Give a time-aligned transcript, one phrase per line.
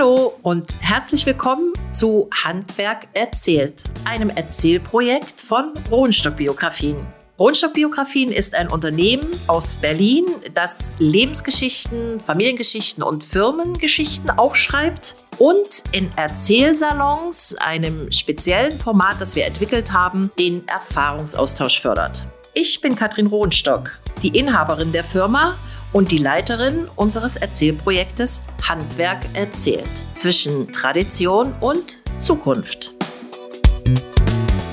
[0.00, 7.06] Hallo und herzlich willkommen zu Handwerk erzählt, einem Erzählprojekt von Rohnstock Biografien.
[7.38, 10.24] Rohnstock Biografien ist ein Unternehmen aus Berlin,
[10.54, 19.44] das Lebensgeschichten, Familiengeschichten und Firmengeschichten auch schreibt und in Erzählsalons, einem speziellen Format, das wir
[19.44, 22.26] entwickelt haben, den Erfahrungsaustausch fördert.
[22.54, 25.58] Ich bin Katrin Rohnstock, die Inhaberin der Firma
[25.92, 32.94] und die Leiterin unseres Erzählprojektes Handwerk erzählt zwischen Tradition und Zukunft.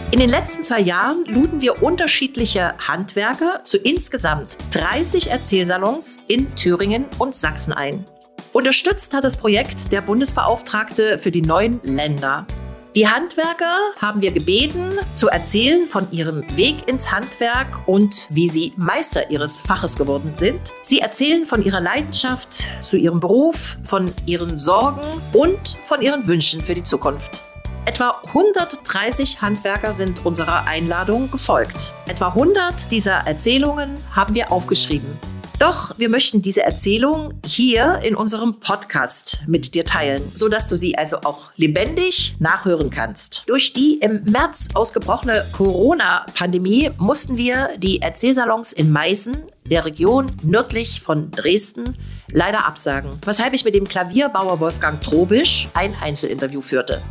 [0.09, 7.05] In den letzten zwei Jahren luden wir unterschiedliche Handwerker zu insgesamt 30 Erzählsalons in Thüringen
[7.19, 8.05] und Sachsen ein.
[8.53, 12.47] Unterstützt hat das Projekt der Bundesbeauftragte für die neuen Länder.
[12.97, 18.73] Die Handwerker haben wir gebeten, zu erzählen von ihrem Weg ins Handwerk und wie sie
[18.75, 20.73] Meister ihres Faches geworden sind.
[20.81, 26.59] Sie erzählen von ihrer Leidenschaft zu ihrem Beruf, von ihren Sorgen und von ihren Wünschen
[26.59, 27.43] für die Zukunft.
[27.85, 31.93] Etwa 130 Handwerker sind unserer Einladung gefolgt.
[32.07, 35.19] Etwa 100 dieser Erzählungen haben wir aufgeschrieben.
[35.59, 40.95] Doch wir möchten diese Erzählung hier in unserem Podcast mit dir teilen, sodass du sie
[40.95, 43.43] also auch lebendig nachhören kannst.
[43.47, 49.35] Durch die im März ausgebrochene Corona-Pandemie mussten wir die Erzählsalons in Meißen,
[49.67, 51.97] der Region nördlich von Dresden,
[52.31, 57.01] leider absagen, weshalb ich mit dem Klavierbauer Wolfgang Trobisch ein Einzelinterview führte.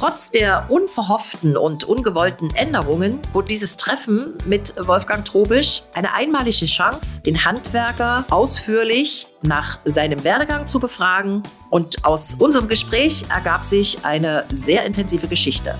[0.00, 7.20] Trotz der unverhofften und ungewollten Änderungen bot dieses Treffen mit Wolfgang Trobisch eine einmalige Chance,
[7.20, 11.42] den Handwerker ausführlich nach seinem Werdegang zu befragen.
[11.68, 15.74] Und aus unserem Gespräch ergab sich eine sehr intensive Geschichte.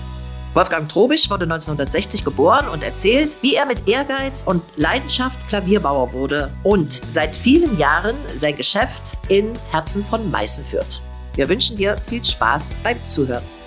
[0.53, 6.51] Wolfgang Trobisch wurde 1960 geboren und erzählt, wie er mit Ehrgeiz und Leidenschaft Klavierbauer wurde
[6.61, 11.01] und seit vielen Jahren sein Geschäft in Herzen von Meißen führt.
[11.33, 13.60] Wir wünschen dir viel Spaß beim Zuhören.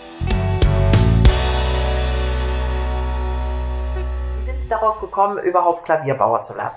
[4.68, 6.74] Darauf gekommen, überhaupt Klavierbauer zu werden?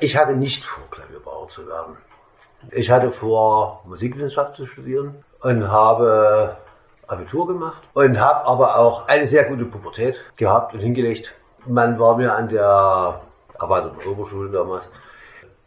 [0.00, 1.96] Ich hatte nicht vor, Klavierbauer zu werden.
[2.70, 6.56] Ich hatte vor, Musikwissenschaft zu studieren und habe
[7.06, 11.34] Abitur gemacht und habe aber auch eine sehr gute Pubertät gehabt und hingelegt.
[11.66, 13.20] Man war mir an der
[13.60, 14.88] und Oberschule damals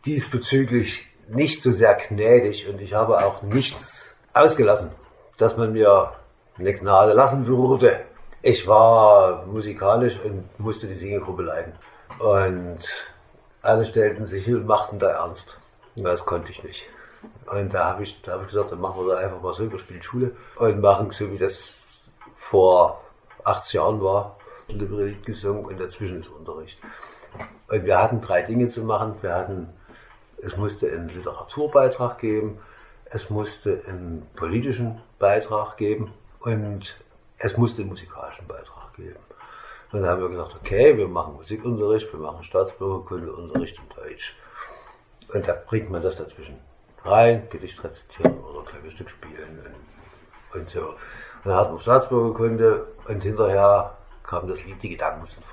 [0.05, 4.91] diesbezüglich nicht so sehr gnädig und ich habe auch nichts ausgelassen,
[5.37, 6.11] dass man mir
[6.57, 8.01] eine Gnade lassen würde.
[8.47, 11.73] Ich war musikalisch und musste die Singegruppe leiten.
[12.19, 12.77] Und
[13.63, 15.57] alle stellten sich hin und machten da ernst.
[15.95, 16.85] Das konnte ich nicht.
[17.47, 19.79] Und da habe ich, hab ich gesagt, dann machen wir da einfach mal so, wir
[19.79, 21.73] spielen Schule und machen so, wie das
[22.37, 23.01] vor
[23.45, 24.37] 80 Jahren war.
[24.69, 26.79] Und über Lied gesungen und dazwischen ist Unterricht.
[27.67, 29.15] Und wir hatten drei Dinge zu machen.
[29.21, 29.69] Wir hatten,
[30.37, 32.59] es musste einen Literaturbeitrag geben,
[33.05, 36.95] es musste einen politischen Beitrag geben und
[37.37, 39.19] es musste einen musikalischen Beitrag geben.
[39.91, 44.35] Und dann haben wir gesagt, okay, wir machen Musikunterricht, wir machen Staatsbürgerkundeunterricht in Deutsch.
[45.33, 46.59] Und da bringt man das dazwischen
[47.03, 49.63] rein, Gedicht rezitieren oder Klavierstück spielen
[50.53, 50.81] und, und so.
[50.89, 50.97] Und
[51.45, 55.43] dann hatten wir Staatsbürgerkunde und hinterher kam das Lied Die Gedanken sind.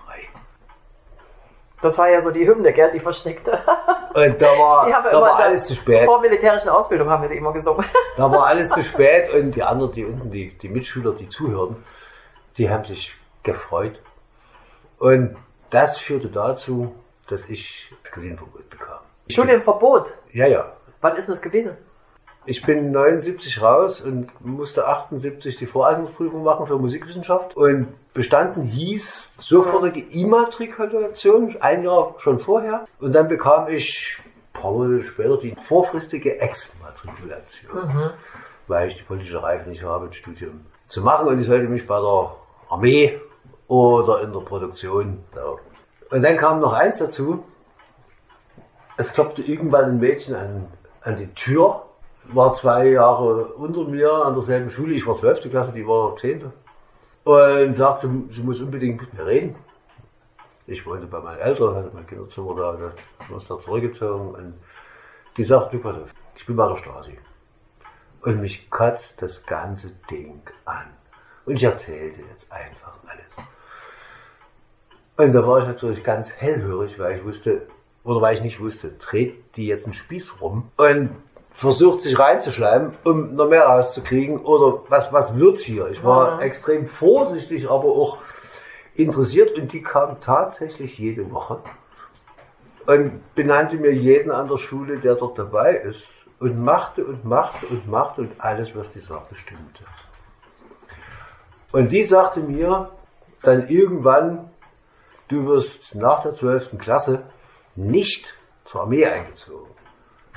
[1.82, 3.50] Das war ja so die Hymne, gell, die versteckte.
[4.14, 6.04] Und da war, da war alles zu spät.
[6.04, 7.84] Vor militärischen Ausbildung haben wir die immer gesungen.
[8.16, 11.82] Da war alles zu spät und die anderen, die unten, die, die Mitschüler, die zuhörten,
[12.58, 14.02] die haben sich gefreut.
[14.98, 15.34] Und
[15.70, 16.94] das führte dazu,
[17.28, 18.98] dass ich Studienverbot bekam.
[19.28, 20.18] Studienverbot?
[20.32, 20.72] Ja, ja.
[21.00, 21.78] Wann ist das gewesen?
[22.44, 27.56] Ich bin 79 raus und musste 78 die Voreignungsprüfung machen für Musikwissenschaft.
[27.56, 32.86] Und bestanden hieß sofortige Immatrikulation, ein Jahr schon vorher.
[32.98, 34.18] Und dann bekam ich
[34.54, 38.10] ein paar Monate später die vorfristige Exmatrikulation, mhm.
[38.66, 41.28] weil ich die politische Reife nicht habe, ein Studium zu machen.
[41.28, 42.36] Und ich sollte mich bei der
[42.70, 43.20] Armee
[43.68, 45.22] oder in der Produktion.
[46.10, 47.44] Und dann kam noch eins dazu.
[48.96, 50.66] Es klopfte irgendwann ein Mädchen an,
[51.02, 51.86] an die Tür
[52.24, 54.94] war zwei Jahre unter mir an derselben Schule.
[54.94, 56.52] Ich war zwölfte Klasse, die war zehnte.
[57.24, 59.54] Und sagte, sie, sie muss unbedingt mit mir reden.
[60.66, 62.92] Ich wohnte bei meinen Eltern, hatte mein Kinderzimmer da, da
[63.28, 64.34] was da zurückgezogen.
[64.34, 64.54] Und
[65.36, 67.18] die sagte, du pass auf, ich bin bei der Stasi.
[68.22, 70.86] Und mich kotzt das ganze Ding an.
[71.44, 73.46] Und ich erzählte jetzt einfach alles.
[75.16, 77.66] Und da war ich natürlich ganz hellhörig, weil ich wusste,
[78.04, 80.70] oder weil ich nicht wusste, dreht die jetzt einen Spieß rum.
[80.76, 81.10] Und
[81.54, 85.88] versucht sich reinzuschleimen, um noch mehr rauszukriegen oder was, was wird's hier?
[85.88, 86.40] Ich war mhm.
[86.40, 88.18] extrem vorsichtig, aber auch
[88.94, 91.60] interessiert und die kam tatsächlich jede Woche
[92.86, 96.10] und benannte mir jeden an der Schule, der dort dabei ist
[96.40, 99.84] und machte und machte und machte und alles, was die sagte, stimmte.
[101.70, 102.90] Und die sagte mir
[103.42, 104.50] dann irgendwann,
[105.28, 106.78] du wirst nach der 12.
[106.78, 107.22] Klasse
[107.76, 108.34] nicht
[108.64, 109.71] zur Armee eingezogen,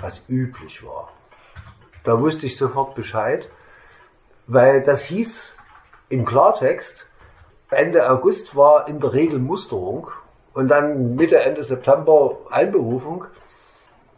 [0.02, 1.10] was üblich war.
[2.04, 3.50] Da wusste ich sofort Bescheid,
[4.48, 5.54] weil das hieß
[6.10, 7.08] im Klartext,
[7.72, 10.12] Ende August war in der Regel Musterung
[10.54, 13.26] und dann Mitte, Ende September Einberufung.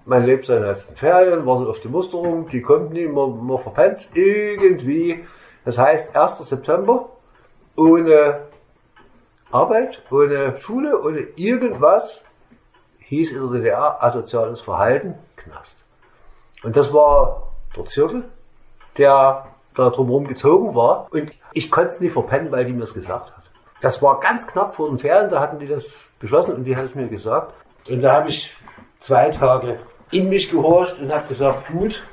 [0.06, 4.10] Man lebt seine letzten Ferien, wartet auf die Musterung, die kommt nie, man, man verpennt
[4.14, 5.26] irgendwie.
[5.66, 6.50] Das heißt, 1.
[6.50, 7.10] September,
[7.76, 8.48] ohne
[9.52, 12.24] Arbeit, ohne Schule, ohne irgendwas,
[13.00, 15.78] hieß in der DDR asoziales Verhalten, Knast.
[16.64, 18.26] Und das war der Zirkel,
[18.98, 21.08] der da drumherum gezogen war.
[21.12, 23.44] Und ich konnte es nicht verpennen, weil die mir es gesagt hat.
[23.82, 26.86] Das war ganz knapp vor den Ferien, da hatten die das beschlossen und die hat
[26.86, 27.54] es mir gesagt.
[27.88, 28.56] Und da habe ich
[29.00, 29.80] zwei Tage
[30.12, 32.04] in mich gehorcht und habe gesagt, gut,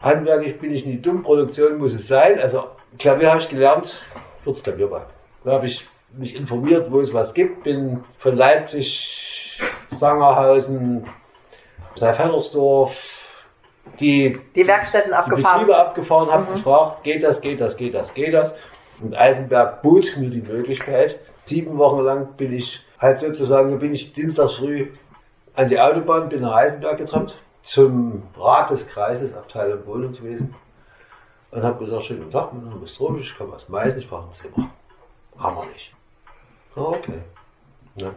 [0.00, 2.40] handwerklich bin ich nicht dumm, Produktion muss es sein.
[2.40, 2.64] Also
[2.98, 4.02] Klavier habe ich gelernt,
[4.44, 5.02] wird's Klavier bei.
[5.44, 5.86] Da habe ich
[6.16, 9.60] mich informiert, wo es was gibt, bin von Leipzig,
[9.90, 11.06] Sangerhausen,
[11.96, 13.24] Seifellersdorf,
[14.00, 15.60] die, die Werkstätten die abgefahren.
[15.60, 18.56] Betriebe abgefahren, habe gefragt, geht das, geht das, geht das, geht das.
[19.00, 21.18] Und Eisenberg bot mir die Möglichkeit.
[21.44, 24.88] Sieben Wochen lang bin ich halt sozusagen, bin ich dienstags früh
[25.54, 30.54] an die Autobahn, bin nach Eisenberg getrennt, zum Rat des Kreises, Abteilung Wohnungswesen.
[31.50, 34.28] Und habe gesagt, schönen Tag, mein Name ist Trobisch, ich komme aus Meißen, ich brauche
[34.28, 34.70] ein Zimmer.
[35.38, 35.92] Haben wir nicht.
[36.74, 37.20] Ah, okay.
[37.96, 38.10] Ja,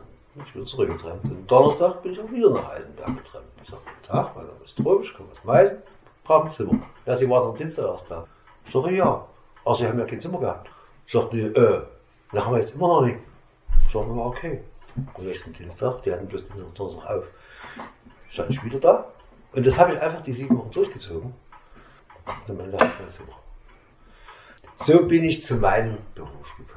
[0.46, 1.24] ich bin zurückgetrennt.
[1.24, 3.46] Und Donnerstag bin ich auch wieder nach Eisenberg getrennt.
[3.64, 5.78] Ich sage, guten Tag, mein Name ist Trobisch, ich komme aus Meißen,
[6.24, 6.80] brauche ein Zimmer.
[7.06, 8.28] Ja, Sie waren am Dienstag erst da.
[8.66, 9.26] Ich sage, ja.
[9.66, 10.70] Aber Sie haben ja kein Zimmer gehabt.
[11.06, 11.82] Ich sagte, nee, äh,
[12.32, 13.20] da haben wir jetzt immer noch nicht.
[13.86, 14.62] Ich sage, ja, okay.
[15.14, 17.24] Am nächsten Dienstag, die hatten bloß den Donnerstag auf.
[18.30, 19.06] Stand ich wieder da.
[19.54, 21.34] Und das habe ich einfach die sieben Wochen durchgezogen.
[22.48, 23.38] Und am ich mein Zimmer.
[24.76, 26.77] So bin ich zu meinem Beruf gekommen.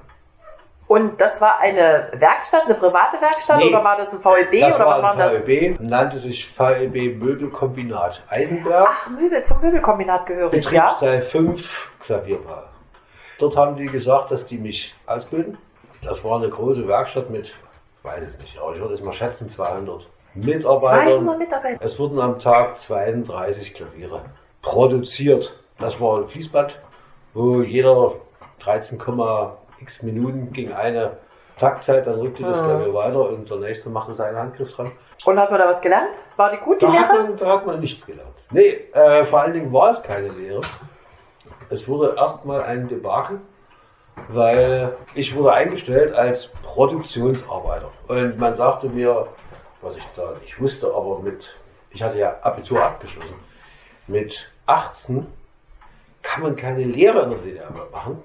[0.90, 3.68] Und das war eine Werkstatt, eine private Werkstatt Nee.
[3.68, 5.46] oder war das ein VEB Das oder was war war ein das?
[5.46, 8.88] VEB, nannte sich VEB Möbelkombinat Eisenberg.
[8.90, 10.88] Ach, Möbel, zum Möbelkombinat gehörig, ja?
[10.88, 12.64] Betriebsteil 5 Klavierbau.
[13.38, 15.58] Dort haben die gesagt, dass die mich ausbilden.
[16.02, 17.54] Das war eine große Werkstatt mit, ich
[18.04, 21.06] weiß es nicht, aber ich würde es mal schätzen, 200 Mitarbeitern.
[21.24, 21.84] 200 Mitarbeiter.
[21.84, 24.22] Es wurden am Tag 32 Klaviere
[24.60, 25.56] produziert.
[25.78, 26.80] Das war ein Fließband,
[27.32, 28.14] wo jeder
[29.80, 31.18] 13,x Minuten ging eine
[31.58, 32.64] Taktzeit, dann rückte das Ah.
[32.64, 34.92] Klavier weiter und der nächste machte seinen Handgriff dran.
[35.24, 36.16] Und hat man da was gelernt?
[36.36, 37.22] War die gut, die Da hat, Lehre?
[37.24, 38.30] man, da hat man nichts gelernt.
[38.50, 40.60] Nee, äh, vor allen Dingen war es keine Lehre.
[41.68, 43.40] Es wurde erstmal ein Debakel,
[44.28, 47.90] weil ich wurde eingestellt als Produktionsarbeiter.
[48.08, 49.26] Und man sagte mir,
[49.82, 51.54] was ich da nicht wusste, aber mit,
[51.90, 53.34] ich hatte ja Abitur abgeschlossen,
[54.06, 55.26] mit 18
[56.22, 58.22] kann man keine Lehre in der DDR mehr machen,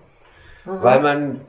[0.66, 1.42] weil man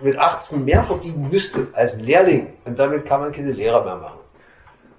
[0.00, 3.96] mit 18 mehr verdienen müsste als ein Lehrling und damit kann man keine Lehre mehr
[3.96, 4.18] machen.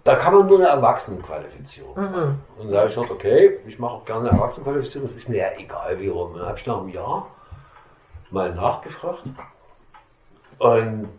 [0.03, 2.41] Da kann man nur eine Erwachsenenqualifizierung machen.
[2.57, 5.38] Und da habe ich gedacht, okay, ich mache auch gerne eine Erwachsenenqualifizierung, das ist mir
[5.38, 6.33] ja egal wie rum.
[6.35, 7.27] Dann habe ich nach einem Jahr
[8.31, 9.23] mal nachgefragt
[10.57, 11.09] und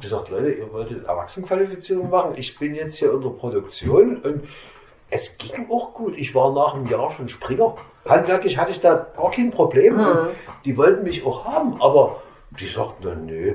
[0.00, 4.48] gesagt, Leute, ihr wolltet Erwachsenenqualifizierung machen, ich bin jetzt hier unter Produktion und
[5.10, 6.16] es ging auch gut.
[6.16, 7.74] Ich war nach einem Jahr schon Springer.
[8.08, 9.98] Handwerklich hatte ich da gar kein Problem.
[9.98, 10.28] Und
[10.64, 12.22] Die wollten mich auch haben, aber
[12.58, 13.54] die sagten dann, nö,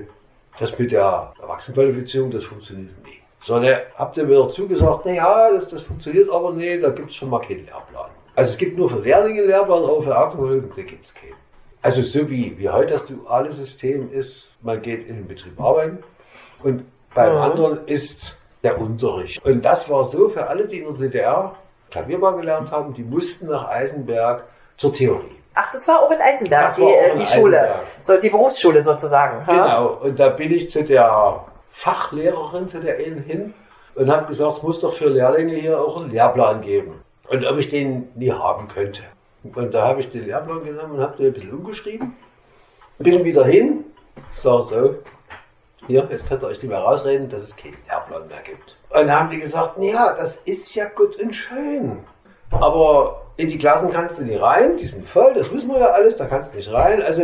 [0.60, 3.20] das mit der Erwachsenenqualifizierung, das funktioniert nicht.
[3.44, 7.10] Sondern habt ihr mir dazu gesagt, na ja, das, das funktioniert aber nicht, da gibt
[7.10, 8.10] es schon mal keinen Lehrplan.
[8.36, 11.34] Also es gibt nur für Lehrlinge Lehrplan, aber für Erwachsenenqualifizierung gibt es keinen.
[11.82, 16.04] Also so wie, wie heute das duale System ist, man geht in den Betrieb arbeiten
[16.62, 17.42] und beim Mhm.
[17.42, 19.44] anderen ist der Unterricht.
[19.46, 21.56] Und das war so für alle, die in der DDR
[21.90, 24.44] Klavierbau gelernt haben, die mussten nach Eisenberg
[24.78, 25.36] zur Theorie.
[25.54, 27.60] Ach, das war auch in Eisenberg, Das die, äh, in die Schule.
[27.60, 27.88] Eisenberg.
[28.02, 29.46] So, die Berufsschule sozusagen.
[29.46, 33.54] Genau, und da bin ich zu der Fachlehrerin, zu der einen hin
[33.96, 37.02] und habe gesagt, es muss doch für Lehrlinge hier auch einen Lehrplan geben.
[37.28, 39.02] Und ob ich den nie haben könnte.
[39.44, 42.16] Und da habe ich den Lehrplan genommen und habe den ein bisschen umgeschrieben.
[43.00, 43.84] Bin wieder hin,
[44.36, 44.96] sag so,
[45.88, 48.76] hier, jetzt könnt ihr euch nicht mehr rausreden, dass es keinen Lehrplan mehr gibt.
[48.90, 52.00] Und dann haben die gesagt, ja, das ist ja gut und schön.
[52.52, 55.88] Aber in die Klassen kannst du nicht rein, die sind voll, das wissen wir ja
[55.88, 57.02] alles, da kannst du nicht rein.
[57.02, 57.24] Also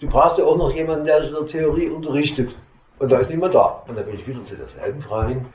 [0.00, 2.54] du brauchst ja auch noch jemanden, der dich in der Theorie unterrichtet.
[2.98, 3.82] Und da ist niemand da.
[3.86, 5.46] Und dann bin ich wieder zu derselben Frau hin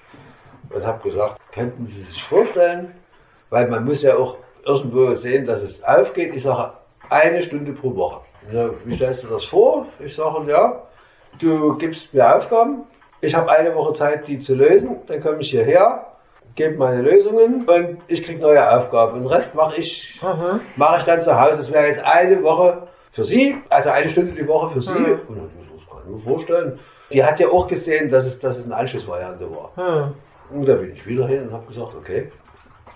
[0.69, 2.93] und habe gesagt, könnten Sie sich vorstellen,
[3.49, 6.35] weil man muss ja auch irgendwo sehen, dass es aufgeht.
[6.35, 6.73] Ich sage,
[7.09, 8.21] eine Stunde pro Woche.
[8.51, 9.85] Ja, wie stellst du das vor?
[9.99, 10.81] Ich sage, ja,
[11.39, 12.83] du gibst mir Aufgaben.
[13.21, 14.97] Ich habe eine Woche Zeit, die zu lösen.
[15.07, 16.05] Dann komme ich hierher.
[16.55, 19.13] gebe meine Lösungen und ich kriege neue Aufgaben.
[19.13, 20.19] Und den Rest mache ich,
[20.75, 21.57] mache ich dann zu Hause.
[21.57, 24.91] Das wäre jetzt eine Woche für sie, also eine Stunde die Woche für sie.
[25.27, 26.79] Und das kann ich mir vorstellen.
[27.11, 29.71] Die hat ja auch gesehen, dass es, dass es eine Anschlussvariante war.
[30.51, 32.29] Und da bin ich wieder hin und habe gesagt, okay,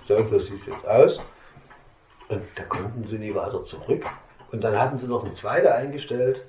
[0.08, 1.22] so und so sieht es jetzt aus.
[2.29, 4.03] Und da konnten sie nie weiter zurück.
[4.51, 6.41] Und dann hatten sie noch eine zweite eingestellt,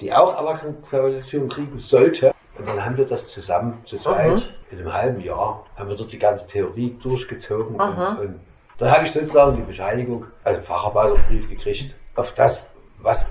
[0.00, 2.34] die auch Erwachsenenqualifikation kriegen sollte.
[2.58, 6.12] Und dann haben wir das zusammen zu zweit in einem halben Jahr, haben wir dort
[6.12, 7.76] die ganze Theorie durchgezogen.
[7.80, 8.40] Und, und
[8.78, 12.62] dann habe ich sozusagen die Bescheinigung, also Facharbeiterbrief gekriegt, auf das,
[12.98, 13.26] was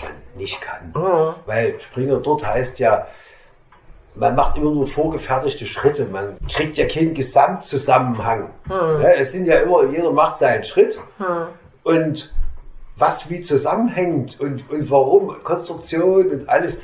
[0.00, 0.92] man nicht kann.
[1.46, 3.06] Weil Springer dort heißt ja,
[4.14, 6.04] man macht immer nur vorgefertigte Schritte.
[6.04, 8.50] Man kriegt ja keinen Gesamtzusammenhang.
[8.68, 10.98] Ja, es sind ja immer, jeder macht seinen Schritt.
[11.82, 12.32] Und
[13.02, 16.78] was wie zusammenhängt und, und warum, Konstruktion und alles,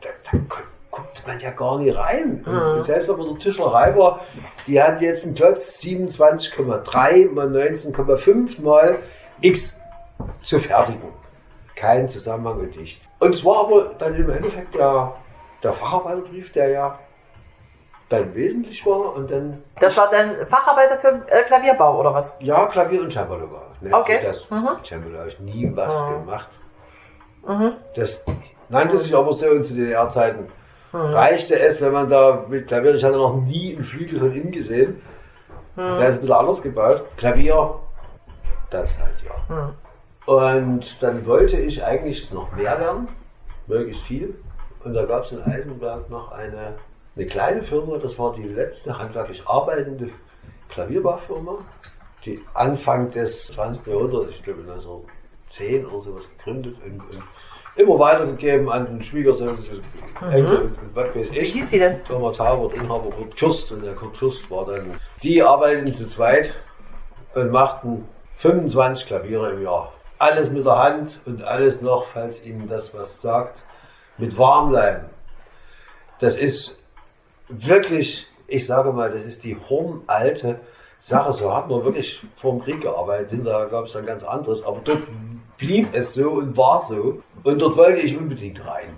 [0.00, 0.56] da, da gu-
[0.90, 2.42] guckt man ja gar nicht rein.
[2.44, 4.20] Und, und selbst wenn man der Tischlerei war,
[4.66, 8.98] die hat jetzt einen Klotz 27,3 mal 19,5 mal
[9.40, 9.78] X
[10.42, 11.08] zu fertigen.
[11.76, 13.06] Kein Zusammenhang und nichts.
[13.20, 15.14] Und es war aber dann im Endeffekt ja
[15.62, 16.98] der Facharbeiterbrief, der ja
[18.10, 22.36] dann wesentlich war und dann Das war dann Facharbeiter für äh, Klavierbau oder was?
[22.40, 23.68] ja, Klavier und Cembalo war.
[23.80, 24.18] nennt Okay.
[24.22, 24.50] Das.
[24.50, 24.64] Mhm.
[24.76, 26.12] Mit Cembalo habe ich nie was Mhm.
[26.26, 26.48] gemacht.
[27.46, 27.72] Mhm.
[27.96, 28.24] Das
[28.68, 30.48] nannte sich aber so und zu DDR-Zeiten.
[30.92, 34.50] Reichte es, wenn man da mit Klavier, ich hatte noch nie einen Flügel von innen
[34.50, 35.00] gesehen.
[35.76, 37.04] Der ist ein bisschen anders gebaut.
[37.16, 37.76] Klavier,
[38.70, 39.54] das halt ja.
[39.54, 39.70] Mhm.
[40.26, 43.08] Und dann wollte ich eigentlich noch mehr lernen,
[43.68, 44.34] möglichst viel.
[44.84, 46.74] Und da gab es in Eisenberg noch eine,
[47.16, 50.10] eine kleine Firma, das war die letzte handwerklich arbeitende
[50.68, 51.58] Klavierbaufirma,
[52.24, 53.86] die Anfang des 20.
[53.86, 57.22] Jahrhunderts, ich glaube 1910 oder sowas gegründet und, und
[57.76, 59.58] immer weitergegeben an den Schwiegersohn,
[60.30, 61.52] Enkel und, und was weiß Wie ich.
[61.52, 62.04] hieß die denn?
[62.04, 66.54] Firma Taubert, Inhaber Kurt Kürst und der Kurt Kürst war dann, die arbeiteten zu zweit
[67.34, 68.06] und machten
[68.38, 69.92] 25 Klaviere im Jahr.
[70.18, 73.58] Alles mit der Hand und alles noch, falls Ihnen das was sagt,
[74.18, 75.06] mit Warmleim.
[76.18, 76.79] Das ist
[77.50, 80.60] wirklich, ich sage mal, das ist die hornalte
[80.98, 81.32] Sache.
[81.32, 83.30] So hat man wirklich vor dem Krieg gearbeitet.
[83.30, 85.02] Hinterher gab es dann ganz anderes, aber dort
[85.58, 87.22] blieb es so und war so.
[87.42, 88.96] Und dort wollte ich unbedingt rein.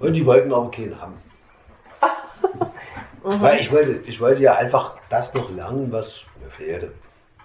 [0.00, 1.14] Und die wollten aber keinen haben.
[3.22, 6.92] Weil ich wollte, ich wollte ja einfach das noch lernen, was mir fehlte.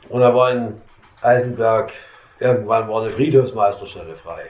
[0.10, 0.82] Und da war in
[1.22, 1.92] Eisenberg,
[2.39, 4.50] irgendwann war eine Friedhofsmeisterstelle frei.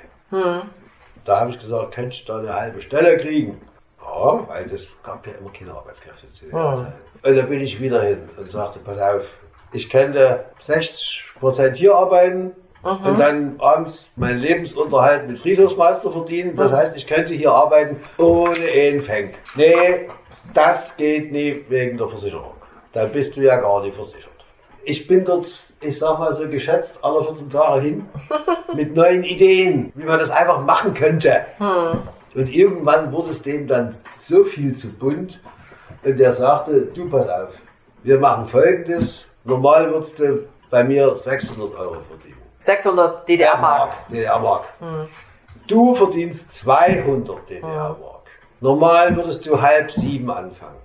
[1.25, 3.62] Da habe ich gesagt, könnte ich da eine halbe Stelle kriegen?
[4.16, 6.94] Ja, weil das gab ja immer keine Arbeitskräfte zu der Zeit.
[7.24, 9.22] Und da bin ich wieder hin und sagte, pass auf,
[9.72, 12.51] ich könnte 60% hier arbeiten
[12.82, 16.56] und dann abends meinen Lebensunterhalt mit Friedhofsmeister verdienen.
[16.56, 19.34] Das heißt, ich könnte hier arbeiten ohne einen.
[19.56, 20.10] Nee,
[20.54, 22.54] das geht nie wegen der Versicherung.
[22.94, 24.30] Da bist du ja gar nicht versichert.
[24.86, 25.46] Ich bin dort,
[25.82, 28.10] ich sag mal so geschätzt, alle 14 Tage hin
[28.74, 31.46] mit neuen Ideen, wie man das einfach machen könnte.
[32.39, 35.41] Und irgendwann wurde es dem dann so viel zu bunt
[36.05, 37.50] und der sagte, du pass auf,
[38.01, 42.38] wir machen folgendes, normal würdest du bei mir 600 Euro verdienen.
[42.60, 44.08] 600 DDR-Mark.
[44.08, 44.63] DDR-Mark.
[45.67, 48.22] Du verdienst 200 DDR-Mark.
[48.62, 50.79] Normal würdest du halb sieben anfangen.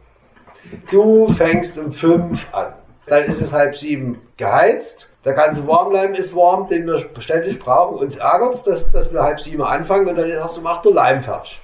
[0.91, 2.73] Du fängst um fünf an.
[3.07, 5.09] Dann ist es halb sieben geheizt.
[5.25, 7.99] Der ganze Warmleim ist warm, den wir ständig brauchen.
[7.99, 10.93] Uns ärgert es, dass, dass wir halb sieben anfangen und dann hast du macht der
[10.93, 11.61] Leim fertig.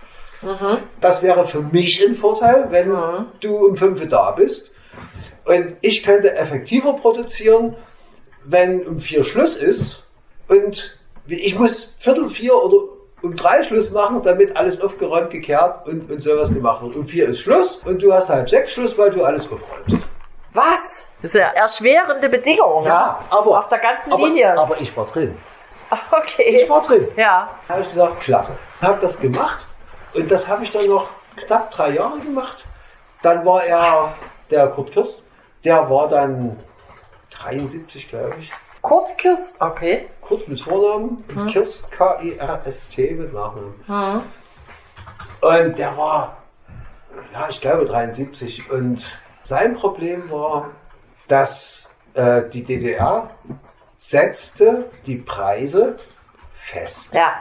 [1.00, 2.90] Das wäre für mich ein Vorteil, wenn
[3.40, 4.70] du um fünf da bist.
[5.44, 7.76] Und ich könnte effektiver produzieren,
[8.44, 10.02] wenn um vier Schluss ist.
[10.48, 12.84] Und ich muss Viertel vier oder
[13.22, 16.96] um drei Schluss machen, damit alles aufgeräumt, gekehrt und, und sowas gemacht wird.
[16.96, 20.09] Um vier ist Schluss und du hast halb sechs Schluss, weil du alles aufräumst.
[20.52, 21.06] Was?
[21.22, 22.90] Das sind ja erschwerende Bedingungen.
[23.30, 24.58] aber Auf der ganzen aber, Linie.
[24.58, 25.36] Aber ich war drin.
[26.12, 26.62] Okay.
[26.62, 27.08] Ich war drin.
[27.16, 27.48] Ja.
[27.66, 28.52] Da habe ich gesagt, klasse.
[28.80, 29.66] Habe das gemacht
[30.14, 32.64] und das habe ich dann noch knapp drei Jahre gemacht.
[33.22, 34.14] Dann war er,
[34.50, 35.24] der Kurt Kirst,
[35.64, 36.60] der war dann
[37.42, 38.52] 73, glaube ich.
[38.82, 39.60] Kurt Kirst.
[39.60, 40.08] Okay.
[40.22, 43.74] Kurt mit Vornamen, Kirst, K-I-R-S-T mit Nachnamen.
[45.40, 46.36] Und der war,
[47.32, 48.70] ja, ich glaube 73.
[48.70, 49.18] Und
[49.50, 50.70] sein Problem war,
[51.26, 53.30] dass äh, die DDR
[53.98, 55.96] setzte die Preise
[56.54, 57.12] fest.
[57.12, 57.32] Ja.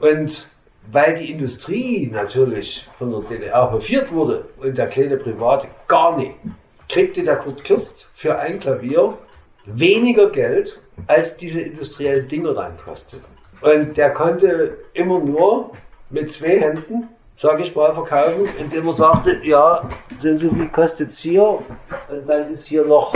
[0.00, 0.48] Und
[0.90, 6.34] weil die Industrie natürlich von der DDR hofiert wurde und der kleine Private gar nicht,
[6.88, 9.16] kriegte der Kurt Kirst für ein Klavier
[9.66, 13.24] weniger Geld, als diese industriellen Dinger dann kosteten.
[13.60, 15.70] Und der konnte immer nur
[16.10, 19.82] mit zwei Händen, sage ich mal, verkaufen, indem er sagte, ja,
[20.18, 21.42] sehen Sie, wie kostet es hier?
[21.44, 21.64] und
[22.26, 23.12] dann ist hier noch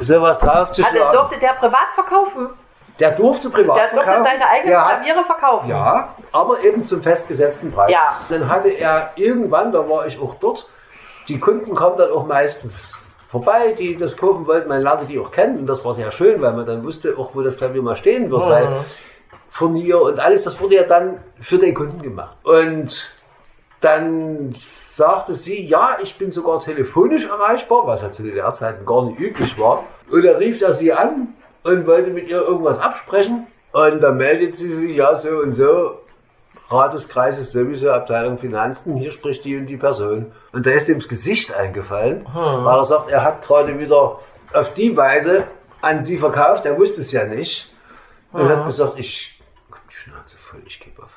[0.00, 1.16] sowas drauf zu Hatte, schlagen.
[1.16, 2.48] durfte der privat verkaufen?
[2.98, 4.24] Der durfte privat Der durfte verkaufen.
[4.24, 5.68] seine eigenen Klaviere verkaufen.
[5.68, 7.90] Ja, aber eben zum festgesetzten Preis.
[7.90, 8.16] Ja.
[8.28, 10.68] Dann hatte er irgendwann, da war ich auch dort,
[11.28, 12.94] die Kunden kamen dann auch meistens
[13.28, 14.68] vorbei, die das kaufen wollten.
[14.68, 17.30] Man lernte die auch kennen und das war sehr schön, weil man dann wusste auch,
[17.34, 18.42] wo das Klavier mal stehen wird.
[18.48, 18.84] Weil
[19.56, 22.36] Furnier und alles, das wurde ja dann für den Kunden gemacht.
[22.42, 23.14] Und
[23.80, 29.04] dann sagte sie, ja, ich bin sogar telefonisch erreichbar, was ja zu der Zeiten gar
[29.04, 29.84] nicht üblich war.
[30.10, 33.46] Und dann rief er sie an und wollte mit ihr irgendwas absprechen.
[33.72, 36.00] Und dann meldet sie sich, ja, so und so,
[36.68, 40.32] Rat des Kreises sowieso, Abteilung Finanzen, hier spricht die und die Person.
[40.52, 44.18] Und da ist ihm das Gesicht eingefallen, weil er sagt, er hat gerade wieder
[44.52, 45.44] auf die Weise
[45.80, 47.72] an sie verkauft, er wusste es ja nicht.
[48.32, 51.10] Und hat gesagt, ich hab die Schnauze voll, ich gebe auf.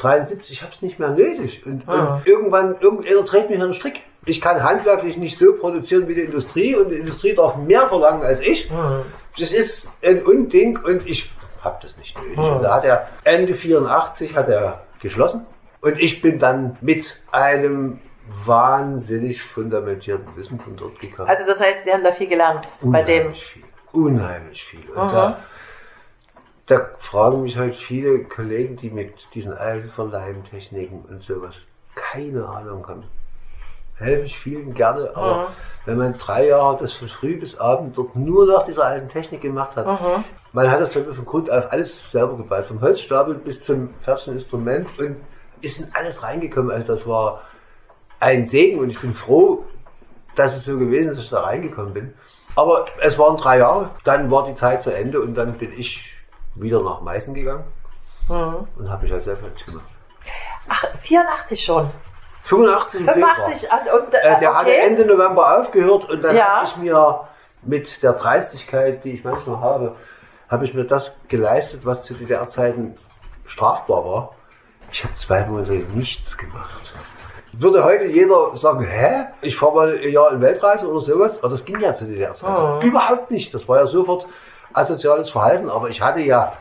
[0.00, 1.64] 73, ich hab's nicht mehr nötig.
[1.66, 4.02] Und, und irgendwann, irgendeiner trägt mich den Strick.
[4.26, 8.22] Ich kann handwerklich nicht so produzieren wie die Industrie und die Industrie darf mehr verlangen
[8.22, 8.70] als ich.
[9.38, 11.30] Das ist ein Unding und ich
[11.62, 12.38] hab das nicht nötig.
[12.38, 15.46] Und da hat er Ende 84 hat er geschlossen
[15.80, 18.00] und ich bin dann mit einem
[18.44, 21.28] wahnsinnig fundamentierten Wissen von dort gekommen.
[21.28, 23.26] Also das heißt, Sie haben da viel gelernt bei dem.
[23.26, 23.62] Unheimlich viel.
[23.92, 24.88] Unheimlich viel.
[24.90, 25.38] Und da,
[26.70, 32.86] da fragen mich halt viele Kollegen, die mit diesen alten Verleihentechniken und sowas keine Ahnung
[32.86, 33.02] haben.
[33.96, 35.48] Helfe ich vielen gerne, aber
[35.84, 39.40] wenn man drei Jahre das von früh bis abend dort nur nach dieser alten Technik
[39.42, 39.84] gemacht hat,
[40.52, 43.90] man hat das glaube ich von Grund auf alles selber gebaut, vom Holzstapel bis zum
[44.00, 45.16] fertigen Instrument und
[45.60, 46.70] ist in alles reingekommen.
[46.70, 47.42] Also das war
[48.20, 49.64] ein Segen und ich bin froh,
[50.36, 52.14] dass es so gewesen ist, dass ich da reingekommen bin.
[52.54, 56.19] Aber es waren drei Jahre, dann war die Zeit zu Ende und dann bin ich
[56.54, 57.64] wieder nach Meißen gegangen
[58.28, 59.84] und habe mich als selbstständig gemacht.
[60.68, 61.90] Ach, 84 schon.
[62.42, 64.36] 85 im 85 an, und, Februar.
[64.36, 64.58] Äh, der okay.
[64.58, 66.46] hatte Ende November aufgehört und dann Ja.
[66.56, 67.20] habe ich mir
[67.62, 69.96] mit der Dreistigkeit, die ich manchmal habe,
[70.48, 72.94] habe ich mir das geleistet, was zu DDR-Zeiten
[73.46, 74.30] strafbar war.
[74.92, 76.74] Ich habe zwei Monate nichts gemacht.
[77.52, 79.26] Würde heute jeder sagen, hä?
[79.40, 81.40] Ich fahre mal ein Jahr in Weltreise oder sowas.
[81.42, 82.86] Aber das ging ja zu DDR-Zeiten.
[82.86, 83.52] Überhaupt nicht.
[83.52, 84.26] Das war ja sofort
[84.72, 85.70] asoziales Verhalten.
[85.70, 86.52] Aber ich hatte ja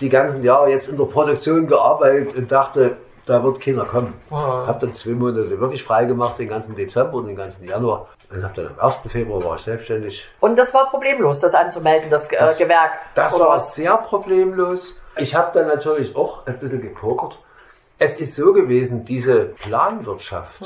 [0.00, 2.96] die ganzen Jahre jetzt in der Produktion gearbeitet und dachte,
[3.26, 4.14] da wird keiner kommen.
[4.30, 8.08] Hab dann zwei Monate wirklich frei gemacht, den ganzen Dezember und den ganzen Januar.
[8.30, 9.00] Und hab dann am 1.
[9.08, 10.26] Februar war ich selbstständig.
[10.40, 12.92] Und das war problemlos, das anzumelden, das, äh, Gewerk.
[13.14, 15.00] Das oder war sehr problemlos.
[15.16, 17.38] Ich habe dann natürlich auch ein bisschen gepokert.
[17.98, 20.62] Es ist so gewesen, diese Planwirtschaft,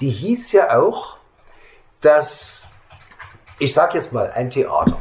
[0.00, 1.16] die hieß ja auch,
[2.00, 2.64] dass,
[3.58, 4.96] ich sag jetzt mal, ein Theater,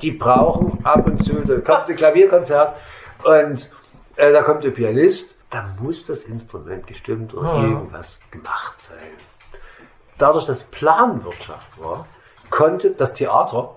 [0.00, 2.76] die brauchen ab und zu, da kommt ein Klavierkonzert
[3.24, 3.70] und
[4.16, 8.98] äh, da kommt ein Pianist, da muss das Instrument gestimmt oder irgendwas gemacht sein.
[10.18, 12.06] Dadurch, dass Planwirtschaft war,
[12.50, 13.74] konnte das Theater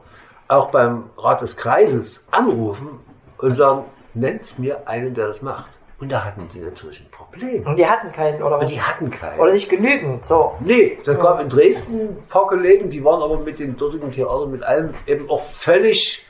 [0.47, 2.99] auch beim Rat des Kreises anrufen
[3.37, 5.69] und sagen, nennt mir einen, der das macht.
[5.99, 7.65] Und da hatten die natürlich ein Problem.
[7.65, 8.73] Und die hatten keinen, oder Und was?
[8.73, 9.39] die hatten keinen.
[9.39, 10.53] Oder nicht genügend, so.
[10.61, 14.51] Nee, das gab in Dresden ein paar Kollegen, die waren aber mit den dortigen Theatern,
[14.51, 16.25] mit allem eben auch völlig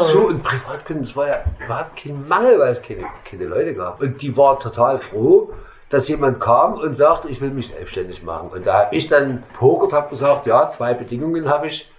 [0.00, 4.00] zu und Privatkunden, das war ja überhaupt kein Mangel, weil es keine, keine Leute gab.
[4.00, 5.52] Und die war total froh,
[5.90, 8.48] dass jemand kam und sagte, ich will mich selbstständig machen.
[8.48, 11.90] Und da habe ich dann pokert, habe gesagt, ja, zwei Bedingungen habe ich.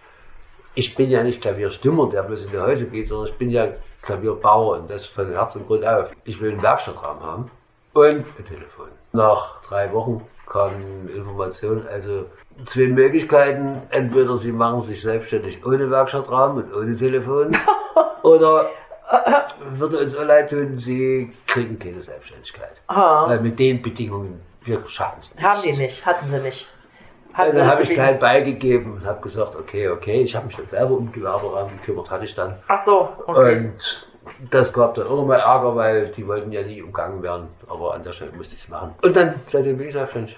[0.76, 3.68] Ich bin ja nicht Klavierstimmer, der bloß in die Häuser geht, sondern ich bin ja
[4.10, 6.10] Klavierbauer und das von Herz und Grund auf.
[6.24, 7.52] Ich will einen Werkstattraum haben
[7.94, 8.88] und ein Telefon.
[9.14, 10.72] Nach drei Wochen kam
[11.14, 12.26] Information, also
[12.66, 13.84] zwei Möglichkeiten.
[13.92, 17.56] Entweder Sie machen sich selbstständig ohne Werkstattraum und ohne Telefon
[18.24, 18.70] oder
[19.72, 22.82] würde uns so leid tun, Sie kriegen keine Selbstständigkeit.
[22.88, 25.44] Weil mit den Bedingungen, wir schaffen es nicht.
[25.44, 26.68] Haben die nicht, hatten sie nicht.
[27.48, 30.68] Und dann habe ich klein beigegeben und habe gesagt, okay, okay, ich habe mich dann
[30.68, 32.56] selber um Gewerberaum gekümmert, hatte ich dann.
[32.68, 33.58] Ach so, okay.
[33.58, 34.08] Und
[34.52, 37.48] das gab dann auch mal Ärger, weil die wollten ja nie umgangen werden.
[37.68, 38.96] Aber an der Stelle musste ich es machen.
[39.02, 40.38] Und dann, seitdem bin ich selbstständig.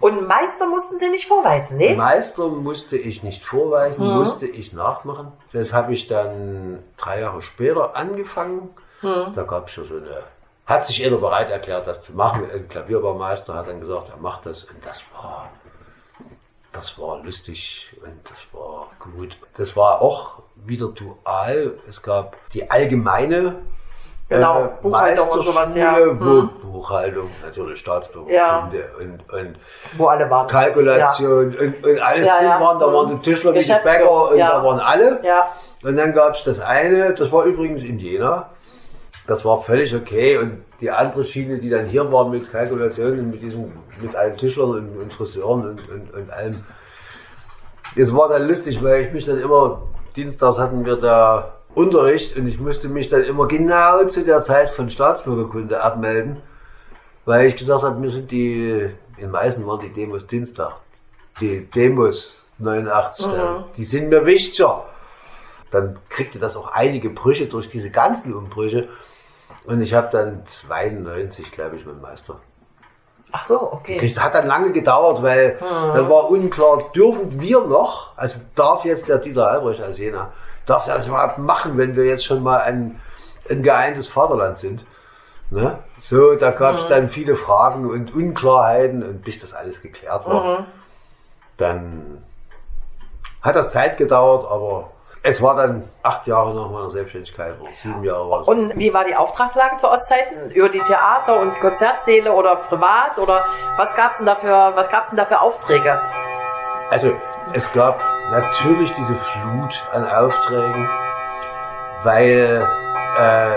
[0.00, 1.96] Und Meister mussten sie nicht vorweisen, ne?
[1.96, 5.32] Meister musste ich nicht vorweisen, musste ich nachmachen.
[5.52, 8.70] Das habe ich dann drei Jahre später angefangen.
[9.02, 10.22] Da gab es ja so eine,
[10.66, 12.48] hat sich einer bereit erklärt, das zu machen.
[12.52, 14.64] Ein Klavierbaumeister hat dann gesagt, er macht das.
[14.64, 15.48] Und das war,
[16.72, 19.36] das war lustig und das war gut.
[19.56, 21.74] Das war auch wieder dual.
[21.88, 23.56] Es gab die allgemeine
[24.30, 25.96] Genau, äh, Buchhaltung und sowas, ja.
[26.20, 28.70] Wo Buchhaltung, natürlich Staatsbürgerkunde Ja.
[29.00, 29.56] und, und
[29.96, 30.46] Wo alle waren.
[30.48, 32.60] Kalkulation und, und alles Ja, drin ja.
[32.60, 32.78] waren.
[32.78, 32.92] Da Mhm.
[32.92, 34.50] waren die Tischler wie die Bäcker und ja.
[34.50, 35.20] da waren alle.
[35.22, 35.28] Ja.
[35.28, 35.52] ja.
[35.82, 38.50] Und dann gab es das eine, das war übrigens in Jena.
[39.28, 40.38] Das war völlig okay.
[40.38, 44.36] Und die andere Schiene, die dann hier war mit Kalkulation und mit diesem, mit allen
[44.36, 46.64] Tischlern und, und Friseuren und, und, und allem,
[47.94, 49.82] Es war dann lustig, weil ich mich dann immer,
[50.16, 54.70] dienstags hatten wir da Unterricht und ich musste mich dann immer genau zu der Zeit
[54.70, 56.38] von Staatsbürgerkunde abmelden,
[57.26, 58.88] weil ich gesagt habe, mir sind die,
[59.18, 60.72] in Meißen waren die Demos Dienstag.
[61.40, 63.64] Die Demos 89, Mhm.
[63.76, 64.84] die sind mir wichtiger.
[65.70, 68.88] Dann kriegte das auch einige Brüche durch diese ganzen Umbrüche.
[69.68, 72.36] Und ich habe dann 92, glaube ich, meinen Meister.
[73.32, 74.00] Ach so, okay.
[74.00, 79.08] Das hat dann lange gedauert, weil dann war unklar, dürfen wir noch, also darf jetzt
[79.08, 80.32] der Dieter Albrecht aus Jena,
[80.64, 82.98] darf er das überhaupt machen, wenn wir jetzt schon mal ein,
[83.50, 84.86] ein geeintes Vaterland sind.
[85.50, 85.78] Ne?
[86.00, 90.66] So, da gab es dann viele Fragen und Unklarheiten und bis das alles geklärt war,
[91.58, 92.24] dann
[93.42, 98.04] hat das Zeit gedauert, aber es war dann acht Jahre nach meiner Selbstständigkeit, oder sieben
[98.04, 98.48] Jahre war es.
[98.48, 100.50] Und wie war die Auftragslage zu Ostzeiten?
[100.50, 103.18] Über die Theater und Konzertsäle oder privat?
[103.18, 103.44] Oder
[103.76, 106.00] was gab's denn da für, was denn für Aufträge?
[106.90, 107.12] Also
[107.52, 108.00] es gab
[108.30, 110.88] natürlich diese Flut an Aufträgen,
[112.02, 112.66] weil
[113.18, 113.50] äh,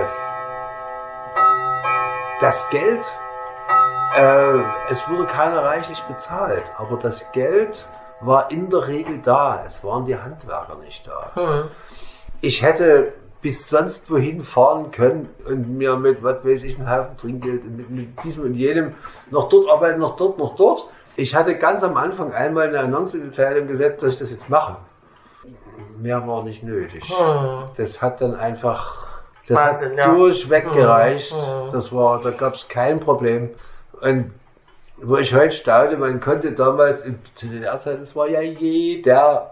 [2.39, 3.05] das Geld,
[4.15, 7.87] äh, es wurde keiner reichlich bezahlt, aber das Geld
[8.23, 9.63] war in der Regel da.
[9.65, 11.69] Es waren die Handwerker nicht da.
[12.41, 17.17] Ich hätte bis sonst wohin fahren können und mir mit, was weiß ich, einem Haufen
[17.17, 18.93] Trinkgeld und mit, mit diesem und jenem
[19.31, 20.87] noch dort arbeiten, noch dort, noch dort.
[21.15, 24.31] Ich hatte ganz am Anfang einmal eine Annonce in die Zeitung gesetzt, dass ich das
[24.31, 24.77] jetzt mache.
[25.97, 27.11] Mehr war nicht nötig.
[27.77, 29.07] Das hat dann einfach
[29.47, 29.65] das Hm.
[29.65, 30.05] Wahnsinn, hat ja.
[30.05, 30.15] Hm.
[30.17, 31.35] durchweg gereicht.
[31.71, 33.49] Das war, da gab es kein Problem.
[34.01, 34.31] Und
[35.03, 39.51] wo ich heute staune, man konnte damals, in, zu der Zeit, es war ja jeder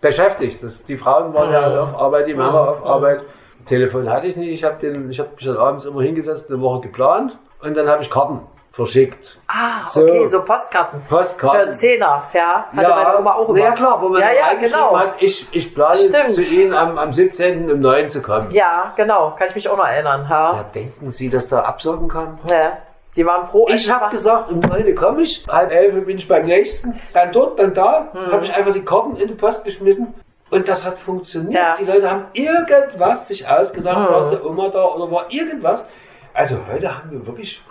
[0.00, 0.62] beschäftigt.
[0.62, 3.20] Das, die Frauen waren ja alle auf Arbeit, die Männer auf Arbeit.
[3.66, 4.52] Telefon hatte ich nicht.
[4.52, 7.88] Ich habe den, ich habe mich dann abends immer hingesetzt, eine Woche geplant und dann
[7.88, 8.40] habe ich Karten
[8.70, 9.38] verschickt.
[9.48, 10.00] Ah, So.
[10.02, 11.02] okay, so Postkarten.
[11.08, 11.58] Postkarten.
[11.60, 12.66] Für einen Zehner, ja.
[12.74, 13.58] Hatte meine Oma auch immer.
[13.58, 14.96] ja klar, wo man ja, ja, genau.
[14.98, 16.34] hat, ich, ich plane Stimmt.
[16.34, 17.70] zu Ihnen am, am 17.
[17.70, 18.50] um 9 zu kommen.
[18.52, 19.34] Ja, genau.
[19.36, 20.26] Kann ich mich auch noch erinnern.
[20.30, 20.62] Ja, Ja.
[20.74, 22.38] denken Sie, dass da absagen kann?
[22.48, 22.78] ja.
[23.16, 23.66] Die waren froh.
[23.68, 27.58] Ich habe gesagt, um 9 komme ich, halb elf bin ich beim nächsten, dann dort,
[27.58, 28.32] dann da, Hm.
[28.32, 30.14] habe ich einfach die Karten in die Post geschmissen
[30.50, 31.54] und das hat funktioniert.
[31.54, 31.76] Ja.
[31.80, 35.84] Die Leute haben irgendwas sich ausgedacht, saß der Oma da oder war irgendwas.
[36.32, 37.62] Also heute haben wir wirklich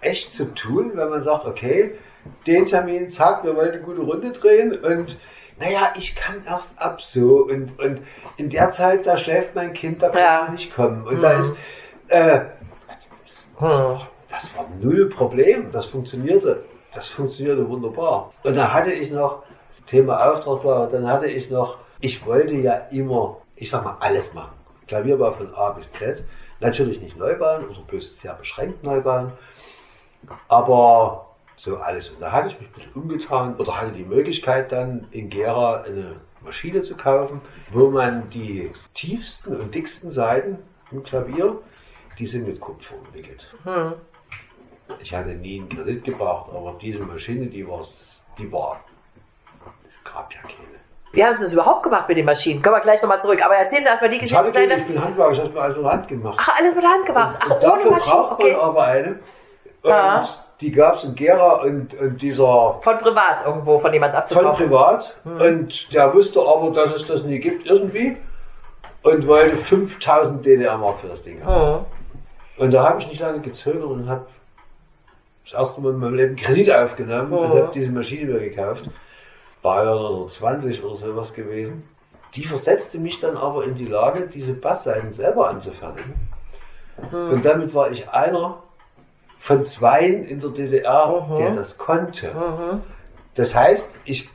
[0.00, 1.96] echt zu tun, wenn man sagt, okay,
[2.46, 5.18] den Termin, zack, wir wollen eine gute Runde drehen und
[5.58, 8.00] naja, ich kann erst ab so und, und
[8.36, 10.44] in der Zeit, da schläft mein Kind, da kann Ja.
[10.46, 11.06] er nicht kommen.
[11.06, 11.56] Und da ist,
[12.08, 12.40] äh,
[14.30, 16.62] das war null Problem, das funktionierte.
[16.92, 18.32] Das funktionierte wunderbar.
[18.42, 19.42] Und dann hatte ich noch,
[19.86, 24.52] Thema Auftragslage, dann hatte ich noch, ich wollte ja immer, ich sag mal, alles machen.
[24.86, 26.24] Klavierbau von A bis Z.
[26.60, 29.32] Natürlich nicht neu bauen, oder bloß sehr beschränkt neu bauen.
[30.48, 32.10] Aber so alles.
[32.10, 35.82] Und da hatte ich mich ein bisschen umgetan oder hatte die Möglichkeit dann in Gera
[35.82, 37.40] eine Maschine zu kaufen,
[37.70, 40.58] wo man die tiefsten und dicksten Seiten
[40.90, 41.58] im Klavier,
[42.18, 43.54] die sind mit Kupfer umwickelt.
[45.00, 47.80] Ich hatte nie einen Kredit gebraucht, aber diese Maschine, die war,
[48.38, 48.80] die war,
[49.88, 50.54] es gab ja keine.
[51.12, 52.62] Wie hast du das überhaupt gemacht mit den Maschinen?
[52.62, 53.44] Kommen wir gleich nochmal zurück.
[53.44, 55.60] Aber erzählen Sie erstmal die Ich, Geschichte zu keine, ich bin Handwerker, ich habe mir
[55.60, 56.38] alles mit der Hand gemacht.
[56.40, 57.34] Ach, alles mit der Hand gemacht.
[57.40, 58.14] Ach, Und ohne dafür Maschine.
[58.16, 58.54] braucht man Okay.
[58.60, 59.08] aber eine.
[59.82, 60.24] Und Ja.
[60.60, 64.66] die gab es in Gera und, und dieser Von privat irgendwo, von jemand von abzukaufen.
[64.68, 65.16] privat.
[65.24, 68.16] Und der wusste aber, dass es das nie gibt irgendwie.
[69.02, 71.80] Und wollte 5000 DDR-Mark für das Ding haben.
[71.80, 72.62] Mhm.
[72.62, 74.26] Und da habe ich nicht lange gezögert und habe
[75.50, 77.58] das erste Mal in meinem Leben Kredit aufgenommen und Mhm.
[77.58, 78.84] habe diese Maschine mir gekauft.
[79.62, 81.88] War ja 1920 oder sowas gewesen.
[82.34, 86.14] Die versetzte mich dann aber in die Lage, diese Bassseiten selber anzufertigen.
[87.10, 87.30] Mhm.
[87.30, 88.62] Und damit war ich einer
[89.40, 91.36] von zweien in der DDR, Mhm.
[91.38, 92.30] der das konnte.
[93.34, 94.28] Das heißt, ich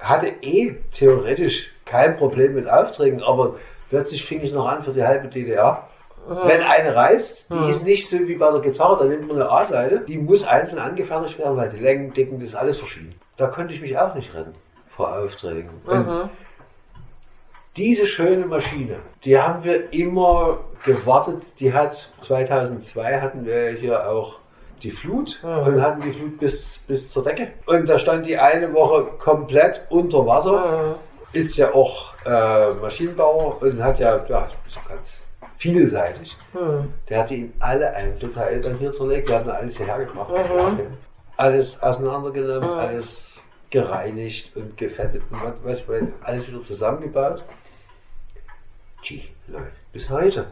[0.00, 3.56] hatte eh theoretisch kein Problem mit Aufträgen, aber
[3.90, 5.87] plötzlich fing ich noch an für die halbe DDR.
[6.26, 9.50] Wenn eine reißt, die ist nicht so wie bei der Gitarre, da nimmt man eine
[9.50, 13.14] A-Seite, die muss einzeln angefertigt werden, weil die Längen, Dicken, das ist alles verschieden.
[13.38, 14.54] Da konnte ich mich auch nicht retten
[14.94, 15.70] vor Aufträgen.
[17.76, 21.42] Diese schöne Maschine, die haben wir immer gewartet.
[21.60, 24.40] Die hat 2002 hatten wir hier auch
[24.82, 27.52] die Flut und hatten die Flut bis, bis zur Decke.
[27.66, 30.96] Und da stand die eine Woche komplett unter Wasser.
[31.32, 35.22] Ist ja auch äh, Maschinenbauer und hat ja, ja so ganz
[35.58, 36.36] vielseitig.
[37.08, 39.28] Der hat die in alle Einzelteile dann hier zerlegt.
[39.28, 40.32] Wir haben alles hierher gebracht.
[41.36, 43.38] Alles auseinandergenommen, alles
[43.70, 47.44] gereinigt und gefettet und was, was, alles wieder zusammengebaut.
[49.08, 50.46] Die läuft bis heute.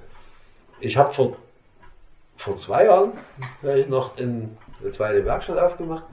[0.81, 1.37] Ich habe vor,
[2.37, 3.13] vor zwei Jahren
[3.63, 6.05] ich noch in eine zweite Werkstatt aufgemacht,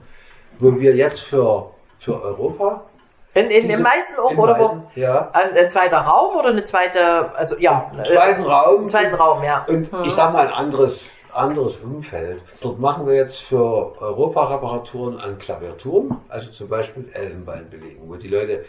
[0.58, 2.84] wo wir jetzt für, für Europa
[3.34, 5.00] In, in, Diese- in Meißen auch, in oder Meißen, wo?
[5.00, 5.28] Ja.
[5.32, 7.90] Ein, ein zweiter Raum oder eine zweite, also ja.
[7.92, 8.78] Einen zweiten Raum.
[8.80, 9.64] Einen zweiten Raum, ja.
[9.68, 12.40] Und ich sag mal ein anderes, anderes Umfeld.
[12.60, 18.64] Dort machen wir jetzt für Europa-Reparaturen an Klaviaturen, also zum Beispiel Elfenbeinbelegung, wo die Leute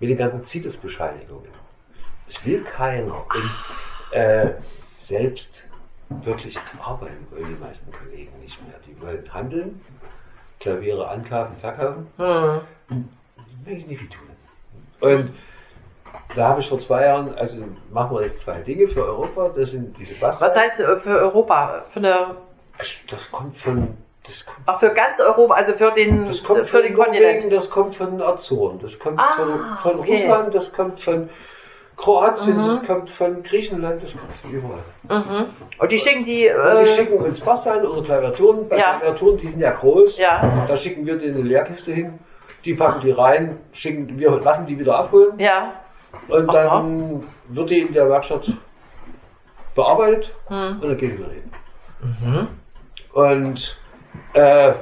[0.00, 1.50] mit den ganzen CITES-Bescheinigungen,
[2.28, 5.68] es will keiner und, äh, selbst
[6.08, 8.74] wirklich arbeiten wollen die meisten Kollegen nicht mehr.
[8.86, 9.80] Die wollen handeln,
[10.60, 12.06] Klaviere ankaufen, verkaufen.
[12.16, 13.08] Hm.
[13.68, 14.28] Will ich nicht viel tun.
[15.00, 15.34] Und
[16.34, 17.56] da habe ich vor zwei Jahren, also
[17.92, 19.50] machen wir jetzt zwei Dinge für Europa.
[19.56, 20.40] Das sind diese Bass.
[20.40, 21.82] Was heißt äh, für Europa?
[21.86, 22.26] Für eine,
[23.10, 26.82] Das kommt von, das kommt, ach, für ganz Europa, also für den, das kommt für
[26.82, 27.34] den Kontinent.
[27.44, 30.12] Norwegen, das kommt von Azoren, das kommt Ah, von, von okay.
[30.12, 31.28] Russland, das kommt von
[31.96, 35.44] Kroatien, das kommt von Griechenland, das kommt von überall.
[35.78, 38.68] Und die schicken die, äh, die schicken uns Bass ein oder Klaviaturen.
[38.68, 38.98] Bei Ja.
[38.98, 40.16] Klaviaturen, die sind ja groß.
[40.18, 40.64] Ja.
[40.68, 42.18] Da schicken wir denen eine Leerkiste hin.
[42.64, 45.38] Die packen die rein, schicken, wir lassen die wieder abholen.
[45.38, 45.72] ja,
[46.28, 46.78] Und Aha.
[46.80, 48.50] dann wird die in der Werkstatt
[49.74, 50.78] bearbeitet Hm.
[50.80, 51.50] und dann die wieder hin.
[53.12, 53.78] Und,
[54.34, 54.72] äh,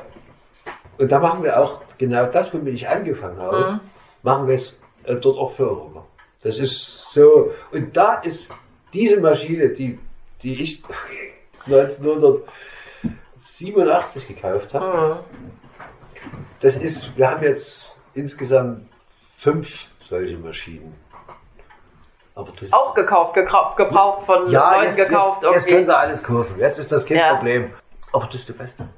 [0.99, 3.81] und da machen wir auch genau das, womit ich angefangen habe, Hm.
[4.23, 6.05] machen wir es äh, dort auch für Europa.
[6.43, 8.53] Das ist so, und da ist
[8.93, 9.99] diese Maschine, die,
[10.43, 10.83] die ich
[11.67, 15.51] 1987 gekauft habe, hm.
[16.61, 18.89] Das ist, wir haben jetzt insgesamt
[19.39, 20.95] fünf solche Maschinen.
[22.35, 25.43] Aber das auch gekauft, gebraucht von ja, Leuten jetzt, gekauft.
[25.43, 26.55] jetzt, jetzt können sie alles kaufen.
[26.59, 27.35] Jetzt ist das kein Ja.
[27.35, 27.73] Problem.
[28.13, 28.89] Aber das ist der Beste.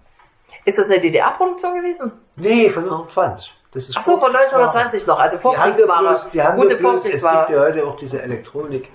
[0.65, 2.13] Ist das eine DDR-Produktion gewesen?
[2.37, 3.55] Nee, von 1920.
[3.73, 6.21] Das ist Ach so, von 1920 noch, also Vorkriegsware.
[6.33, 7.47] die haben Gute bloß, es Vorkriegsware.
[7.47, 8.89] gibt ja heute auch diese Elektronik.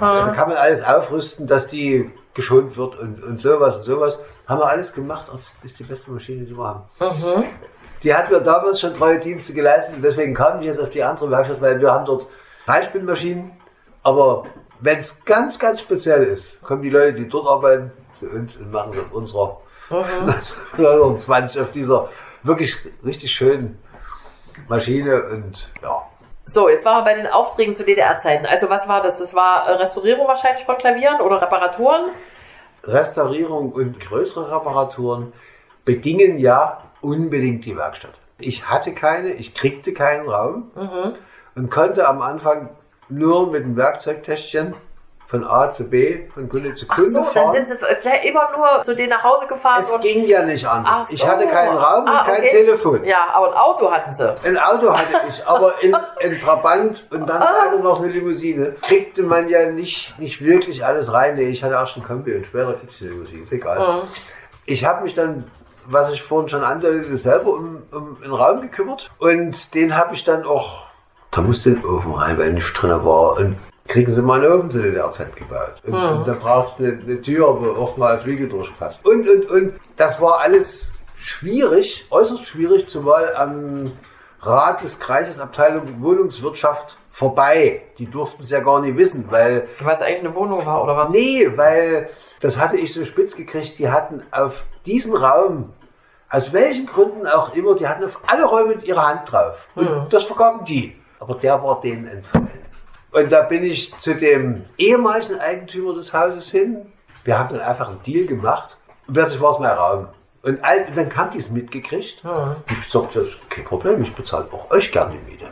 [0.00, 4.20] Da kann man alles aufrüsten, dass die geschont wird und, und sowas und sowas.
[4.52, 5.26] Haben wir alles gemacht.
[5.32, 6.84] Das ist die beste Maschine, die wir haben.
[7.00, 7.44] Mhm.
[8.02, 11.02] Die hat mir damals schon treue Dienste geleistet und deswegen kam ich jetzt auf die
[11.02, 12.26] andere Werkstatt, weil wir haben dort
[12.64, 13.52] Freispielmaschinen.
[14.02, 14.44] Aber
[14.80, 18.72] wenn es ganz, ganz speziell ist, kommen die Leute, die dort arbeiten, zu uns und
[18.72, 19.58] machen es auf unserer
[19.92, 20.28] Mhm.
[20.78, 22.08] 1920 auf dieser
[22.42, 23.82] wirklich richtig schönen
[24.68, 26.02] Maschine und ja.
[26.44, 28.46] So, jetzt waren wir bei den Aufträgen zu DDR-Zeiten.
[28.46, 29.18] Also was war das?
[29.18, 32.10] Das war äh, Restaurierung wahrscheinlich von Klavieren oder Reparaturen?
[32.84, 35.32] Restaurierung und größere Reparaturen
[35.84, 38.14] bedingen ja unbedingt die Werkstatt.
[38.38, 40.70] Ich hatte keine, ich kriegte keinen Raum
[41.54, 42.70] und konnte am Anfang
[43.08, 44.74] nur mit dem Werkzeugtäschchen
[45.32, 47.52] von A zu B, von Kunde zu Ach Kunde so, dann fahren.
[47.66, 50.92] sind sie immer nur zu denen nach Hause gefahren es ging ja nicht anders.
[51.06, 51.26] Ach Ich so.
[51.26, 52.50] hatte keinen Raum Ah, und kein okay.
[52.50, 53.02] Telefon.
[53.04, 54.28] Ja, aber ein Auto hatten sie.
[54.44, 57.72] Ein Auto hatte ich, aber in, in Trabant und dann Ah.
[57.82, 58.72] noch eine Limousine.
[58.82, 61.36] Kriegte man ja nicht, nicht wirklich alles rein.
[61.36, 63.42] Nee, ich hatte erst einen Kombi und später kriegte ich eine Limousine.
[63.44, 63.78] Ist egal.
[63.78, 64.02] Mhm.
[64.66, 65.50] Ich habe mich dann,
[65.86, 69.10] was ich vorhin schon andeutete, selber um, um einen Raum gekümmert.
[69.18, 70.82] Und den habe ich dann auch,
[71.30, 73.38] da musste ein Ofen rein, weil nicht drin war.
[73.38, 73.56] Und
[73.88, 75.74] kriegen sie mal einen Ofen zu der Zeit gebaut.
[75.84, 76.18] Und, Mhm.
[76.20, 79.04] und da braucht eine, eine Tür, wo auch mal das Wiegel durchpasst.
[79.04, 79.72] Und, und, und.
[79.96, 83.92] Das war alles schwierig, äußerst schwierig, zumal am
[84.40, 87.82] Rat des Kreises Abteilung Wohnungswirtschaft vorbei.
[87.98, 90.96] Die durften es ja gar nicht wissen, weil Weil es eigentlich eine Wohnung war oder
[90.96, 91.10] was?
[91.10, 92.08] Nee, weil
[92.40, 93.78] das hatte ich so spitz gekriegt.
[93.78, 95.72] Die hatten auf diesen Raum,
[96.30, 99.68] aus welchen Gründen auch immer, die hatten auf alle Räume ihre Hand drauf.
[99.74, 100.96] Und das vergaben die.
[101.20, 102.48] Aber der war denen entfallen.
[103.12, 106.86] Und da bin ich zu dem ehemaligen Eigentümer des Hauses hin.
[107.24, 108.76] Wir haben dann einfach einen Deal gemacht.
[109.06, 110.08] Und plötzlich war es mein Raum.
[110.42, 112.24] Und all- dann kam die es mitgekriegt.
[112.24, 115.46] Und ich sagte, das ist kein Problem, ich bezahle auch euch gerne die Miete.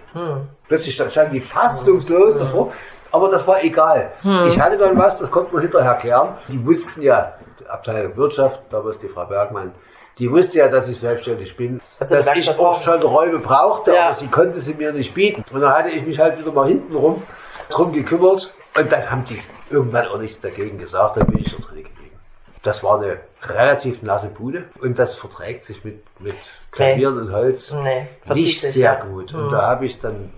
[0.67, 2.73] Plötzlich sta- standen die fassungslos davor.
[3.13, 4.13] Aber das war egal.
[4.49, 6.29] Ich hatte dann was, das konnte man hinterher klären.
[6.49, 9.73] Die wussten ja, die Abteilung Wirtschaft, damals die Frau Bergmann,
[10.19, 14.07] die wusste ja, dass ich selbstständig bin, Also dass ich auch schon Räume brauchte, Ja.
[14.07, 15.45] aber sie konnte sie mir nicht bieten.
[15.53, 17.23] Und dann hatte ich mich halt wieder mal hinten rum
[17.71, 19.39] drum gekümmert und dann haben die
[19.71, 22.19] irgendwann auch nichts dagegen gesagt, dann bin ich so drin geblieben.
[22.63, 26.37] Das war eine relativ nasse Bude und das verträgt sich mit, mit
[26.71, 29.05] Klavieren und Holz Nee, nicht sehr ja.
[29.05, 29.33] gut.
[29.35, 30.31] Und da habe ich es dann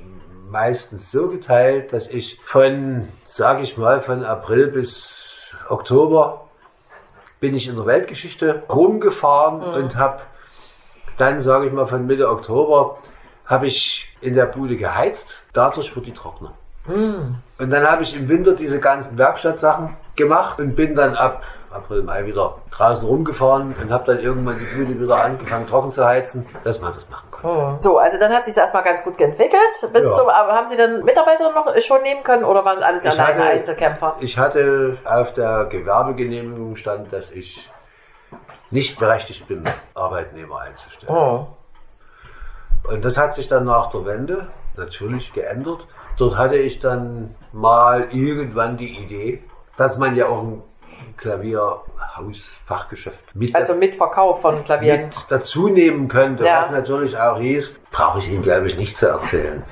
[0.51, 6.49] meistens so geteilt, dass ich von, sage ich mal, von April bis Oktober
[7.40, 10.21] bin ich in der Weltgeschichte rumgefahren und habe
[11.16, 12.99] dann, sage ich mal, von Mitte Oktober
[13.47, 15.37] habe ich in der Bude geheizt.
[15.53, 16.55] Dadurch wird die trockener.
[16.87, 22.03] Und dann habe ich im Winter diese ganzen Werkstattsachen gemacht und bin dann ab April,
[22.03, 26.45] Mai wieder draußen rumgefahren und habe dann irgendwann die Bude wieder angefangen trocken zu heizen,
[26.64, 27.83] dass man das machen konnte.
[27.83, 29.90] So, also dann hat sich erstmal ganz gut entwickelt.
[29.92, 30.16] Bis Ja.
[30.16, 33.38] zum, aber haben Sie dann Mitarbeiter noch schon nehmen können oder waren alles Ich alleine
[33.38, 34.16] hatte- Einzelkämpfer?
[34.21, 37.71] Ich hatte auf der Gewerbegenehmigung stand, dass ich
[38.71, 39.64] nicht berechtigt bin,
[39.95, 41.14] Arbeitnehmer einzustellen.
[41.14, 41.47] Oh.
[42.85, 45.87] Und das hat sich dann nach der Wende natürlich geändert.
[46.18, 49.42] Dort hatte ich dann mal irgendwann die Idee,
[49.77, 50.62] dass man ja auch ein
[51.16, 55.07] Klavierhausfachgeschäft mit, Also mit Verkauf von Klavieren.
[55.07, 56.61] mit dazu nehmen könnte, Ja.
[56.62, 59.62] was natürlich auch hieß, brauche ich Ihnen glaube ich nicht zu erzählen.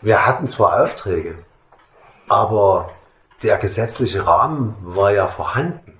[0.00, 1.36] Wir hatten zwar Aufträge,
[2.28, 2.90] aber
[3.42, 5.98] der gesetzliche Rahmen war ja vorhanden.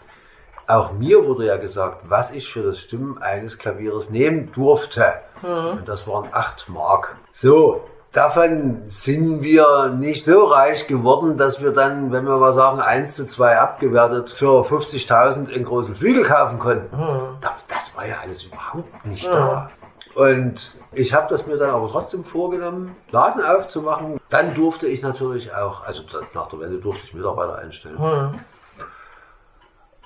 [0.67, 5.15] Auch mir wurde ja gesagt, was ich für das Stimmen eines Klavieres nehmen durfte.
[5.43, 7.17] Und das waren acht Mark.
[7.33, 12.81] So, davon sind wir nicht so reich geworden, dass wir dann, wenn wir mal sagen,
[12.81, 16.97] 1 zu 2 abgewertet, für 50.000 einen großen Flügel kaufen konnten.
[17.41, 19.71] Das, das war ja alles überhaupt nicht da.
[20.15, 24.19] Und ich habe das mir dann aber trotzdem vorgenommen, Laden aufzumachen.
[24.31, 26.03] Dann durfte ich natürlich auch, also
[26.35, 28.41] nach der Wende durfte ich Mitarbeiter einstellen.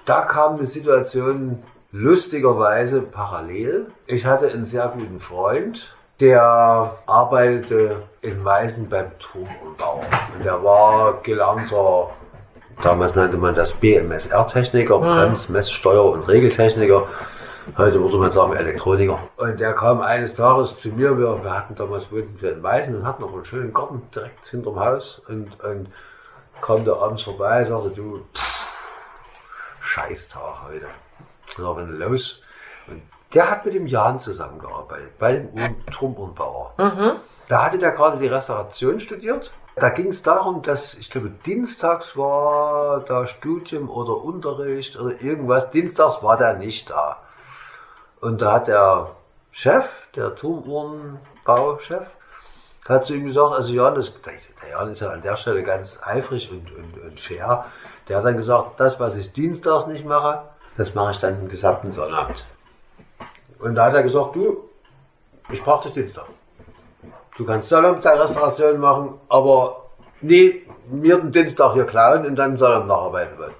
[0.04, 1.62] Da kam eine Situation
[1.92, 3.86] lustigerweise parallel.
[4.06, 10.04] Ich hatte einen sehr guten Freund, der arbeitete in Meißen beim Turmumbau.
[10.32, 12.10] Und der war gelernter,
[12.80, 17.08] damals nannte man das BMSR-Techniker, Brems-, Messsteuer- und Regeltechniker.
[17.76, 19.18] Heute würde man sagen Elektroniker.
[19.36, 21.18] Und der kam eines Tages zu mir.
[21.18, 24.46] Wir, wir hatten damals wohnten wir in Meißen und hatten noch einen schönen Garten direkt
[24.46, 25.22] hinterm Haus.
[25.28, 25.88] Und, und
[26.60, 28.20] kam da abends vorbei, sagte du,
[29.80, 30.86] Scheißtag heute.
[31.56, 32.42] Da war los.
[32.86, 33.02] Und
[33.34, 36.72] der hat mit dem Jan zusammengearbeitet, bei dem Turmumbauer.
[37.48, 39.52] Da hatte der gerade die Restauration studiert.
[39.74, 45.70] Da ging es darum, dass, ich glaube, dienstags war da Studium oder Unterricht oder irgendwas.
[45.70, 47.18] Dienstags war der nicht da.
[48.20, 49.10] Und da hat der
[49.50, 52.06] Chef, der Turmuhrenbauchef,
[52.88, 56.00] hat zu ihm gesagt, also Jan, das, der Jan ist ja an der Stelle ganz
[56.04, 57.64] eifrig und, und, und fair.
[58.08, 60.42] Der hat dann gesagt, das, was ich dienstags nicht mache,
[60.76, 62.44] das mache ich dann den gesamten Sonnabend.
[63.62, 64.68] Und da hat er gesagt, du,
[65.50, 66.26] ich brauche dich Dienstag.
[67.36, 69.86] Du kannst Sonnabend deine Restauration machen, aber
[70.20, 73.54] nie mir den Dienstag hier klauen und dann Sonnabend nacharbeiten wollen.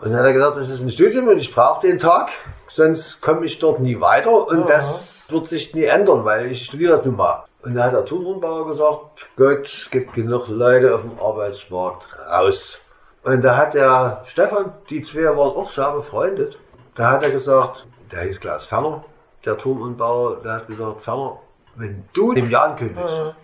[0.00, 2.30] Und dann hat er gesagt, das ist ein Studium und ich brauche den Tag,
[2.68, 6.96] sonst komme ich dort nie weiter und das wird sich nie ändern, weil ich studiere
[6.96, 7.44] das nun mal.
[7.62, 12.80] Und dann hat der Turmbauer gesagt, Gott, es gibt genug Leute auf dem Arbeitsmarkt, raus.
[13.22, 16.58] Und da hat der Stefan, die zwei waren auch sehr befreundet,
[16.94, 19.04] da hat er gesagt, der hieß Klaus Ferner,
[19.44, 21.38] der Turmunbauer, der hat gesagt, Ferner,
[21.76, 23.34] wenn du dem Jan kündigst,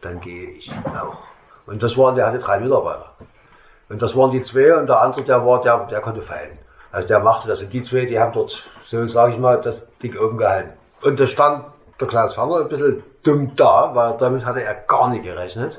[0.00, 1.16] dann gehe ich auch.
[1.66, 3.12] Und das waren, der hatte drei Mitarbeiter.
[3.88, 6.58] Und das waren die zwei und der andere, der war, der, der konnte feilen.
[6.90, 7.62] Also der machte das.
[7.62, 10.72] Und die zwei, die haben dort, so sage ich mal, das Ding oben gehalten.
[11.02, 11.64] Und da stand
[12.00, 15.78] der Klaus Ferner ein bisschen dumm da, weil damit hatte er gar nicht gerechnet.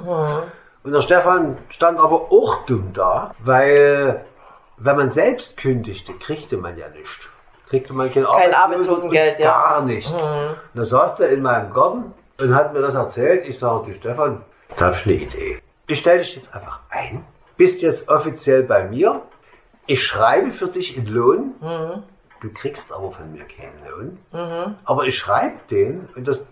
[0.83, 4.25] Und der Stefan stand aber auch dumm da, weil
[4.77, 7.27] wenn man selbst kündigte, kriegte man ja nichts.
[7.69, 9.51] Kriegte man kein, Arbeitslosengeld, ja.
[9.51, 10.11] Gar nichts.
[10.11, 13.45] Und da saß der in meinem Garten und hat mir das erzählt.
[13.47, 14.41] Ich sage, du Stefan,
[14.77, 15.61] da habe ich eine Idee.
[15.87, 17.25] Ich stelle dich jetzt einfach ein,
[17.57, 19.21] bist jetzt offiziell bei mir.
[19.85, 21.55] Ich schreibe für dich in Lohn.
[22.41, 24.75] Du kriegst aber von mir keinen Lohn.
[24.85, 26.45] Aber ich schreibe den und das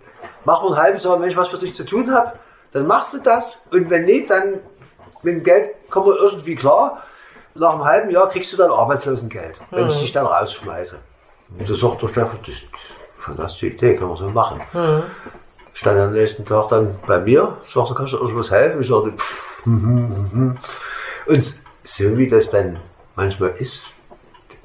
[0.44, 2.34] machen wir ein halbes Jahr, wenn ich was für dich zu tun habe,
[2.72, 3.62] dann machst du das.
[3.72, 4.60] Und wenn nicht, dann
[5.22, 7.04] mit dem Geld kommen wir irgendwie klar.
[7.56, 11.00] Nach einem halben Jahr kriegst du dann Arbeitslosengeld, wenn ich dich dann rausschmeiße.
[11.58, 14.62] Und da sagt der Stefan, das ist eine fantastische Idee, kann man so machen.
[15.74, 18.82] Stand am nächsten Tag dann bei mir, sagte, kannst du uns was helfen?
[18.82, 20.58] Ich sagte, pff, mhm, mhm.
[21.28, 21.44] Und
[21.84, 22.80] so wie das dann
[23.16, 23.88] manchmal ist,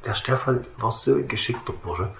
[0.04, 2.10] der Stefan war so ein geschickter Bursche.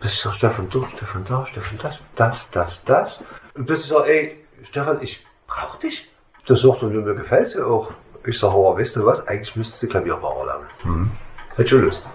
[0.00, 3.24] Bis ich sag, Stefan da, Stefan da, Stefan das, das, das, das.
[3.54, 6.10] Und bis ich sag, ey, Stefan, ich brauch dich.
[6.46, 7.90] Das sagt er, mir gefällt sie auch.
[8.26, 10.66] Ich sag, aber weißt du was, eigentlich müsstest du Klavierbauer lernen.
[10.84, 11.10] Mhm.
[11.56, 12.06] Hätte schon Lust.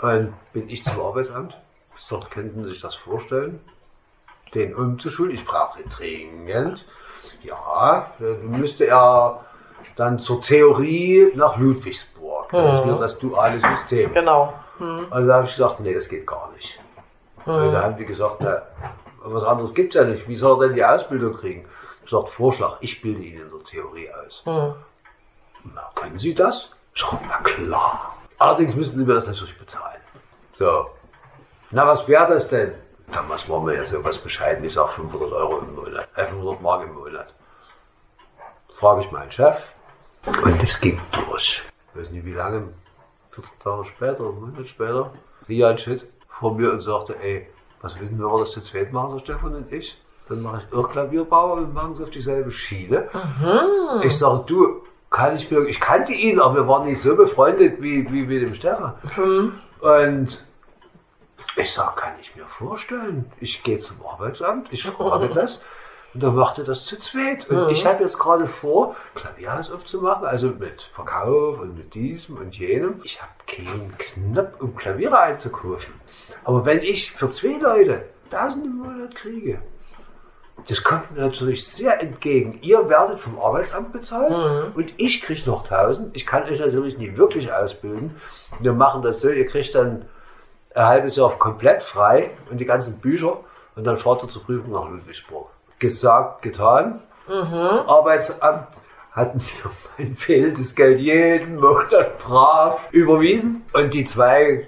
[0.00, 1.56] Und bin ich zum Arbeitsamt.
[1.98, 3.60] Ich sag, könnten Sie sich das vorstellen?
[4.54, 5.32] Den umzuschulen?
[5.32, 6.86] Ich brauche ihn dringend.
[7.42, 9.44] Ja, dann müsste er
[9.96, 12.50] dann zur Theorie nach Ludwigsburg.
[12.50, 14.14] Das ist nur das duale System.
[14.14, 14.54] Genau.
[14.78, 16.78] Und da habe ich gesagt, nee, das geht gar nicht.
[17.44, 18.62] Und da haben die gesagt, na,
[19.22, 20.28] was anderes gibt's ja nicht.
[20.28, 21.64] Wie soll er denn die Ausbildung kriegen?
[22.08, 24.42] Ich sagte, Vorschlag, ich bilde ihn in der Theorie aus.
[24.46, 26.70] Na, können Sie das?
[26.94, 28.16] Sag, na klar.
[28.38, 30.00] Allerdings müssen Sie mir das natürlich bezahlen.
[30.50, 30.86] So.
[31.70, 32.72] Na, was wäre das denn?
[33.12, 34.64] Damals waren wir ja so was bescheiden.
[34.64, 36.08] Ich sag 500 Euro im Monat.
[36.16, 37.34] Äh, 500 Mark im Monat.
[38.72, 39.62] Frage ich meinen Chef.
[40.24, 41.62] Und das ging durch.
[41.92, 42.72] Ich weiß nicht, wie lange,
[43.32, 45.12] 14 Tage später, einen Monat später,
[45.46, 47.50] Rian Schitt vor mir und sagte, ey,
[47.82, 50.00] was wissen wir das zu zweit machen, der Stefan und ich?
[50.28, 53.08] Dann mache ich auch Klavierbauer und wir machen es auf dieselbe Schiene.
[54.02, 57.80] Ich sage, du, kann ich mir, ich kannte ihn, aber wir waren nicht so befreundet
[57.80, 58.94] wie, wie mit dem Stefan.
[59.80, 60.44] Und
[61.56, 63.30] Ich sag, kann ich mir vorstellen.
[63.40, 65.64] Ich gehe zum Arbeitsamt, ich frage das.
[66.14, 67.48] Und dann macht er das zu zweit.
[67.50, 72.54] Und ich habe jetzt gerade vor, Klavierhaus aufzumachen, also mit Verkauf und mit diesem und
[72.56, 73.00] jenem.
[73.04, 75.92] Ich habe keinen Knopf, um Klaviere einzukaufen.
[76.44, 79.58] Aber wenn ich für zwei Leute 1000 im Monat kriege,
[80.66, 82.58] das kommt mir natürlich sehr entgegen.
[82.62, 84.32] Ihr werdet vom Arbeitsamt bezahlt
[84.74, 86.16] und ich kriege noch 1000.
[86.16, 88.16] Ich kann euch natürlich nie wirklich ausbilden.
[88.60, 90.06] Wir machen das so, ihr kriegt dann
[90.74, 93.40] ein halbes Jahr komplett frei und die ganzen Bücher
[93.76, 95.48] und dann fahrt ihr zur Prüfung nach Ludwigsburg.
[95.78, 97.02] Gesagt, getan.
[97.28, 98.68] Das Arbeitsamt
[99.12, 99.42] hat mir
[99.98, 104.66] mein fehlendes Geld jeden Monat brav überwiesen und die zwei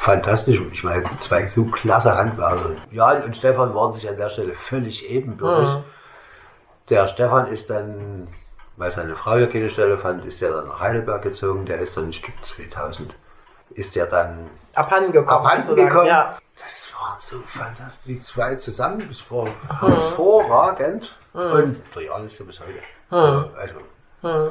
[0.00, 0.60] fantastisch.
[0.72, 2.72] Ich meine, zwei so klasse Handwerker.
[2.90, 5.84] Jan und Stefan waren sich an der Stelle völlig ebenbürtig.
[6.88, 8.28] Der Stefan ist dann,
[8.76, 11.66] weil seine Frau ja keine Stelle fand, ist er dann nach Heidelberg gezogen.
[11.66, 13.14] Der ist dann ein Stück 2000.
[13.70, 15.46] Ist er dann Abhanden gekommen.
[15.46, 16.08] abhanden sozusagen, gekommen.
[16.08, 16.38] Ja.
[16.54, 19.06] Das waren so fantastisch, die zwei zusammen.
[19.08, 19.46] Das war
[19.80, 21.16] hervorragend.
[21.32, 22.80] Und der Jan ist ja bis heute.
[23.56, 24.50] Also,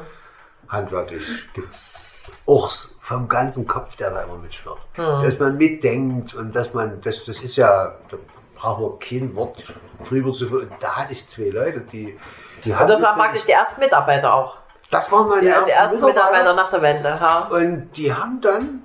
[0.68, 2.70] handwerklich gibt's auch
[3.16, 4.78] vom ganzen Kopf, der da immer mitschwirrt.
[4.96, 8.16] Dass man mitdenkt und dass man, das, das ist ja, da
[8.54, 9.62] brauchen wir kein Wort
[10.08, 12.16] drüber zu ver- Da hatte ich zwei Leute, die,
[12.64, 14.58] die Und das waren praktisch die ersten Mitarbeiter auch.
[14.90, 17.08] das waren meine Die, ersten, die ersten Mitarbeiter nach der Wende.
[17.08, 17.48] Ja.
[17.50, 18.84] und die haben dann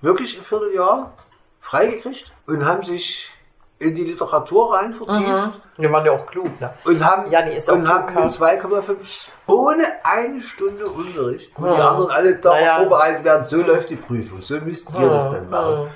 [0.00, 1.12] wirklich ein Vierteljahr
[1.60, 3.30] freigekriegt und haben sich
[3.78, 6.70] in die Literatur rein vertieft Die waren ja auch klug, ne?
[6.84, 11.52] und haben, Ja, die ist auch und haben klug, mit 2,5 ohne eine Stunde Unterricht,
[11.56, 12.76] wo die anderen alle darauf Naja.
[12.78, 15.90] vorbereitet werden, so läuft die Prüfung, so müsst ihr das dann machen.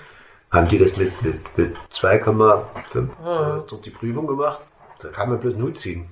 [0.51, 2.59] Haben die das mit, mit, mit 2,5
[2.99, 4.59] äh, dort die Prüfung gemacht?
[5.01, 6.09] Da kann man bloß Hut ziehen.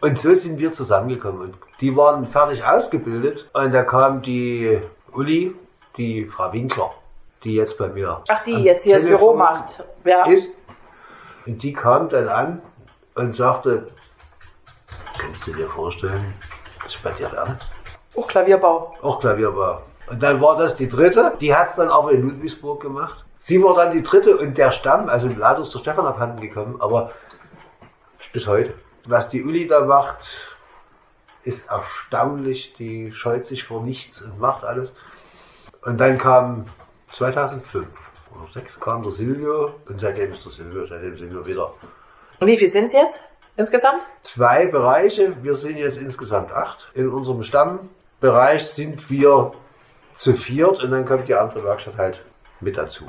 [0.00, 1.42] Und so sind wir zusammengekommen.
[1.42, 3.48] Und die waren fertig ausgebildet.
[3.52, 4.80] Und da kam die
[5.12, 5.54] Uli,
[5.96, 6.90] die Frau Winkler,
[7.44, 9.84] die jetzt bei mir Ach, die jetzt hier das Büro macht.
[10.04, 10.24] Ja.
[10.26, 10.50] ist.
[11.46, 12.62] Und die kam dann an
[13.14, 13.88] und sagte,
[15.18, 16.34] kannst du dir vorstellen,
[16.82, 17.58] dass ich bei dir lerne?
[18.14, 18.94] Oh, Klavierbau.
[19.02, 19.82] Auch Klavierbau.
[20.08, 21.32] Und dann war das die dritte.
[21.40, 23.24] Die hat es dann aber in Ludwigsburg gemacht.
[23.40, 26.80] Sie war dann die dritte und der Stamm, also leider ist der Stefan abhanden gekommen,
[26.80, 27.12] aber
[28.32, 28.74] bis heute.
[29.04, 30.18] Was die Uli da macht,
[31.42, 32.74] ist erstaunlich.
[32.74, 34.94] Die scheut sich vor nichts und macht alles.
[35.82, 36.66] Und dann kam
[37.12, 38.11] 2005 oder
[38.46, 41.72] 2006 kam der Silvio und seitdem ist der Silvio, seitdem sind wir wieder
[42.40, 43.20] Und wie viel sind es jetzt
[43.56, 44.04] insgesamt?
[44.22, 45.34] zwei Bereiche.
[45.42, 46.90] Wir sind jetzt insgesamt acht.
[46.94, 49.52] In unserem Stammbereich sind wir
[50.14, 52.22] zu viert und dann kommt die andere Werkstatt halt
[52.60, 53.04] mit dazu.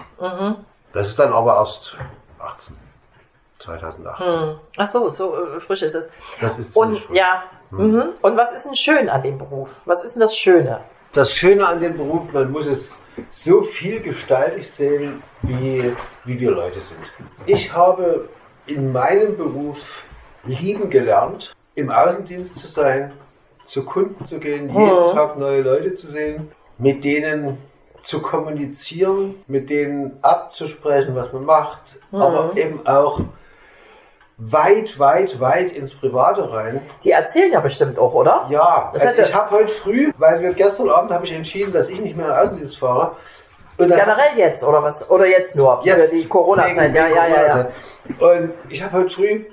[0.93, 1.95] Das ist dann aber erst
[2.39, 2.75] 18.
[3.59, 4.57] 2018.
[4.77, 6.09] Ach so, so äh, frisch ist es.
[6.41, 7.15] Das ist Und frisch.
[7.17, 7.43] ja.
[7.71, 8.09] Mhm.
[8.21, 9.69] Und was ist denn schön an dem Beruf?
[9.86, 10.81] Was ist denn das Schöne?
[11.13, 12.95] Das Schöne an dem Beruf, man muss es
[13.30, 15.91] so vielgestaltig sehen, wie,
[16.26, 16.99] wie wir Leute sind.
[17.45, 18.30] Ich habe
[18.66, 20.03] in meinem Beruf
[20.45, 23.11] lieben gelernt, im Außendienst zu sein,
[23.66, 27.57] zu Kunden zu gehen, jeden Tag neue Leute zu sehen, mit denen
[28.03, 33.22] zu kommunizieren, mit denen abzusprechen, was man macht, aber eben auch
[34.38, 36.81] weit, weit, weit ins Private rein.
[37.03, 38.47] Die erzählen ja bestimmt auch, oder?
[38.49, 41.89] Ja, Das also ich habe heute früh, weil wir gestern Abend habe ich entschieden, dass
[41.89, 43.15] ich nicht mehr in den Außendienst fahre.
[43.77, 45.09] Generell jetzt, oder was?
[45.09, 45.81] Oder jetzt nur?
[45.84, 46.93] Jetzt, Für die Corona-Zeit.
[46.93, 47.67] Ja, ja, ja, ja.
[48.19, 49.45] Und ich habe heute früh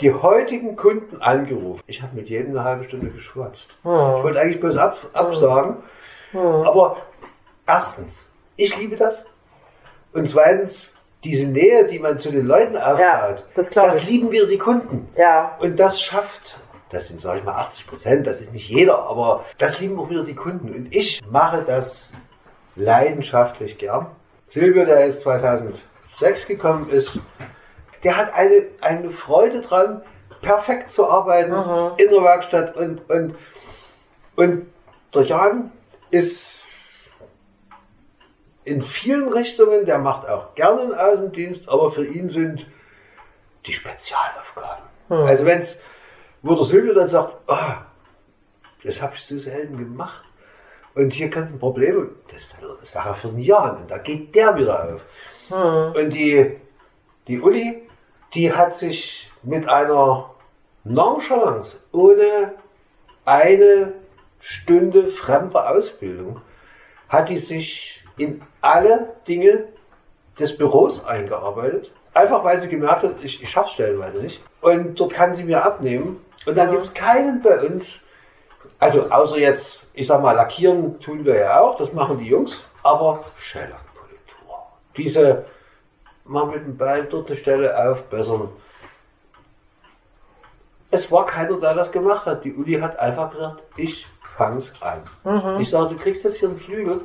[0.00, 1.82] die heutigen Kunden angerufen.
[1.86, 3.70] Ich habe mit jedem eine halbe Stunde geschwatzt.
[3.82, 3.90] Hm.
[3.90, 5.76] Ich wollte eigentlich bloß ab, absagen.
[6.34, 6.96] Aber
[7.66, 9.24] erstens, ich liebe das.
[10.12, 10.93] Und zweitens,
[11.24, 14.08] diese Nähe, die man zu den Leuten aufbaut, das glaub ich.
[14.08, 15.08] lieben wir die Kunden.
[15.16, 15.56] Ja.
[15.58, 16.60] Und das schafft,
[16.90, 20.10] das sind, sage ich mal, 80 Prozent, das ist nicht jeder, aber das lieben auch
[20.10, 20.72] wieder die Kunden.
[20.72, 22.10] Und ich mache das
[22.76, 24.06] leidenschaftlich gern.
[24.48, 27.18] Silvio, der jetzt 2006 gekommen ist,
[28.02, 30.02] der hat eine, eine Freude dran,
[30.42, 31.52] perfekt zu arbeiten
[31.96, 33.34] in der Werkstatt und, und,
[34.36, 34.66] und
[35.14, 35.72] der Jan
[36.10, 36.63] ist
[38.64, 42.66] in vielen Richtungen, der macht auch gerne einen Außendienst, aber für ihn sind
[43.66, 44.84] die Spezialaufgaben.
[45.08, 45.82] Also wenn's,
[46.42, 47.86] wo der Silvio dann sagt, ah,
[48.82, 50.22] das habe ich so selten gemacht
[50.94, 54.34] und hier könnten Probleme, das ist dann eine Sache für einen Jan und da geht
[54.34, 55.94] der wieder auf.
[55.94, 56.56] Und die,
[57.28, 57.82] die Uli,
[58.34, 60.30] die hat sich mit einer
[60.84, 62.54] Nonchalance, ohne
[63.24, 63.94] eine
[64.40, 66.40] Stunde fremder Ausbildung,
[67.08, 69.64] hat die sich in alle Dinge
[70.38, 71.90] des Büros eingearbeitet.
[72.12, 74.40] Einfach weil sie gemerkt hat, ich, ich schaff's stellenweise nicht.
[74.60, 76.24] Und dort kann sie mir abnehmen.
[76.46, 78.00] Und dann gibt's keinen bei uns,
[78.78, 82.60] also außer jetzt, ich sag mal, lackieren tun wir ja auch, das machen die Jungs.
[82.82, 84.58] Aber Schellackpolitur.
[84.96, 85.44] Diese
[86.24, 88.48] mal mit dem Ball dort eine Stelle aufbessern.
[90.90, 92.44] Es war keiner, der das gemacht hat.
[92.44, 94.06] Die Uli hat einfach gesagt, ich
[94.36, 95.02] fang's an.
[95.24, 95.60] Mhm.
[95.60, 97.00] Ich sage, du kriegst jetzt hier einen Flügel.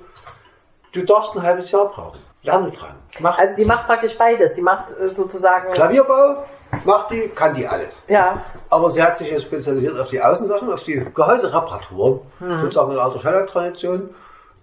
[0.91, 2.19] Du darfst ein halbes Jahr brauchen.
[2.41, 2.95] Lerne dran.
[3.19, 4.53] Mach Also die macht praktisch beides.
[4.55, 5.71] Die macht äh, sozusagen.
[5.73, 6.43] Klavierbau,
[6.85, 8.01] macht die, kann die alles.
[8.07, 8.41] Ja.
[8.69, 12.59] Aber sie hat sich jetzt spezialisiert auf die Außensachen, auf die Gehäusereparaturen, Mhm.
[12.61, 14.09] sozusagen in alter Schellack-Tradition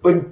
[0.01, 0.25] und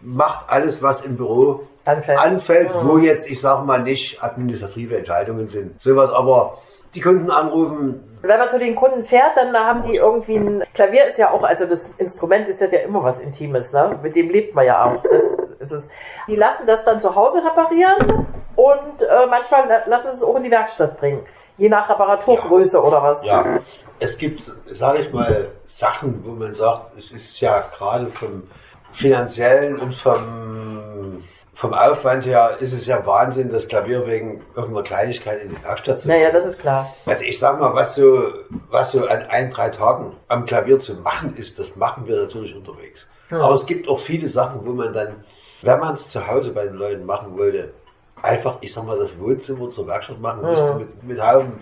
[0.00, 2.18] macht alles, was im Büro Anfällt.
[2.18, 2.24] Mhm.
[2.24, 5.80] anfällt, wo jetzt, ich sag mal, nicht administrative Entscheidungen sind.
[5.82, 6.58] Sowas aber,
[6.94, 11.06] die Kunden anrufen, Wenn man zu den Kunden fährt, dann haben die irgendwie ein Klavier
[11.06, 13.98] ist ja auch, also das Instrument ist ja immer was Intimes, ne?
[14.02, 15.02] Mit dem lebt man ja auch.
[15.02, 15.88] Das ist es.
[16.26, 20.36] Die lassen das dann zu Hause reparieren und äh, manchmal la- lassen sie es auch
[20.36, 21.24] in die Werkstatt bringen.
[21.56, 23.24] Je nach Reparaturgröße oder was.
[23.24, 23.58] Ja,
[23.98, 28.44] es gibt, sage ich mal, Sachen, wo man sagt, es ist ja gerade vom
[28.92, 31.22] finanziellen und vom,
[31.60, 36.00] vom Aufwand her ist es ja Wahnsinn, das Klavier wegen irgendeiner Kleinigkeit in die Werkstatt
[36.00, 36.94] zu Naja, das ist klar.
[37.04, 38.30] Also ich sag mal, was so,
[38.70, 42.56] was so an ein, drei Tagen am Klavier zu machen ist, das machen wir natürlich
[42.56, 43.06] unterwegs.
[43.28, 45.22] Aber es gibt auch viele Sachen, wo man dann,
[45.60, 47.74] wenn man es zu Hause bei den Leuten machen wollte,
[48.22, 51.60] einfach, ich sag mal, das Wohnzimmer zur Werkstatt machen müsste mit, mit Haufen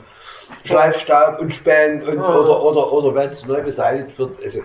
[0.62, 4.38] Schleifstaub und Spänen und, oder, oder, oder wenn es neu beseitigt wird.
[4.44, 4.60] Also,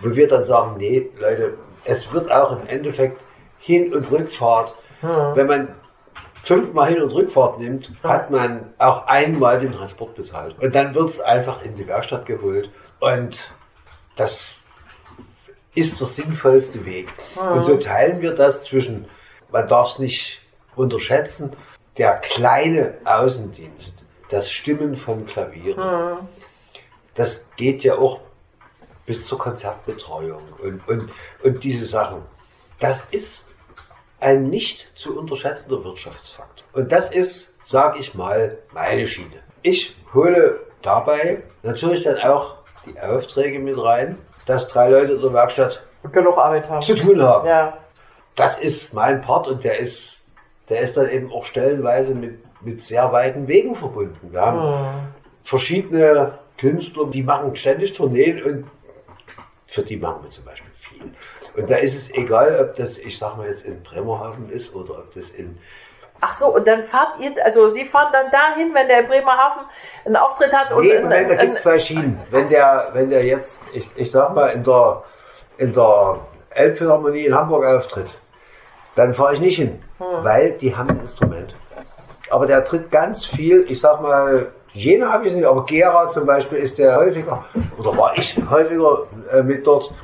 [0.00, 1.54] wo wir dann sagen, nee, Leute,
[1.84, 3.20] es wird auch im Endeffekt
[3.68, 5.68] Hin- und Rückfahrt, wenn man
[6.42, 10.58] fünfmal Hin- und Rückfahrt nimmt, hat man auch einmal den Transport bezahlt.
[10.58, 12.70] Und dann wird es einfach in die Werkstatt geholt.
[12.98, 13.52] Und
[14.16, 14.52] das
[15.74, 17.08] ist der sinnvollste Weg.
[17.36, 19.04] Und so teilen wir das zwischen,
[19.52, 20.40] man darf es nicht
[20.74, 21.52] unterschätzen,
[21.98, 23.98] der kleine Außendienst,
[24.30, 26.26] das Stimmen von Klavieren,
[27.14, 28.20] das geht ja auch
[29.04, 31.10] bis zur Konzertbetreuung und, und,
[31.42, 32.22] und diese Sachen.
[32.80, 33.47] Das ist
[34.20, 36.66] ein nicht zu unterschätzender Wirtschaftsfaktor.
[36.72, 39.42] Und das ist, sag ich mal, meine Schiene.
[39.62, 42.56] Ich hole dabei natürlich dann auch
[42.86, 46.82] die Aufträge mit rein, dass drei Leute in der Werkstatt Genug Arbeit haben.
[46.82, 47.46] zu tun haben.
[47.46, 47.78] Ja.
[48.36, 50.18] Das ist mein Part und der ist,
[50.68, 54.32] der ist dann eben auch stellenweise mit, mit sehr weiten Wegen verbunden.
[54.32, 55.12] Wir haben
[55.42, 58.64] verschiedene Künstler, die machen ständig Tourneen und
[59.66, 61.12] für die machen wir zum Beispiel viel.
[61.58, 64.94] Und da ist es egal, ob das, ich sag mal jetzt in Bremerhaven ist oder
[64.98, 65.58] ob das in
[66.20, 69.62] Ach so, und dann fahrt ihr, also Sie fahren dann dahin, wenn der in Bremerhaven
[70.04, 72.20] einen Auftritt hat und Nee, in- Moment, da gibt es zwei Schienen.
[72.30, 75.04] Wenn der, wenn der jetzt, ich, ich sag mal, in der,
[75.58, 76.18] in der
[76.50, 78.08] Elbphilharmonie in Hamburg auftritt,
[78.96, 81.54] dann fahre ich nicht hin, weil die haben ein Instrument.
[82.30, 86.26] Aber der tritt ganz viel, ich sag mal, Jena habe ich nicht, aber Gera zum
[86.26, 87.44] Beispiel ist der häufiger,
[87.78, 89.94] oder war ich häufiger äh, mit dort.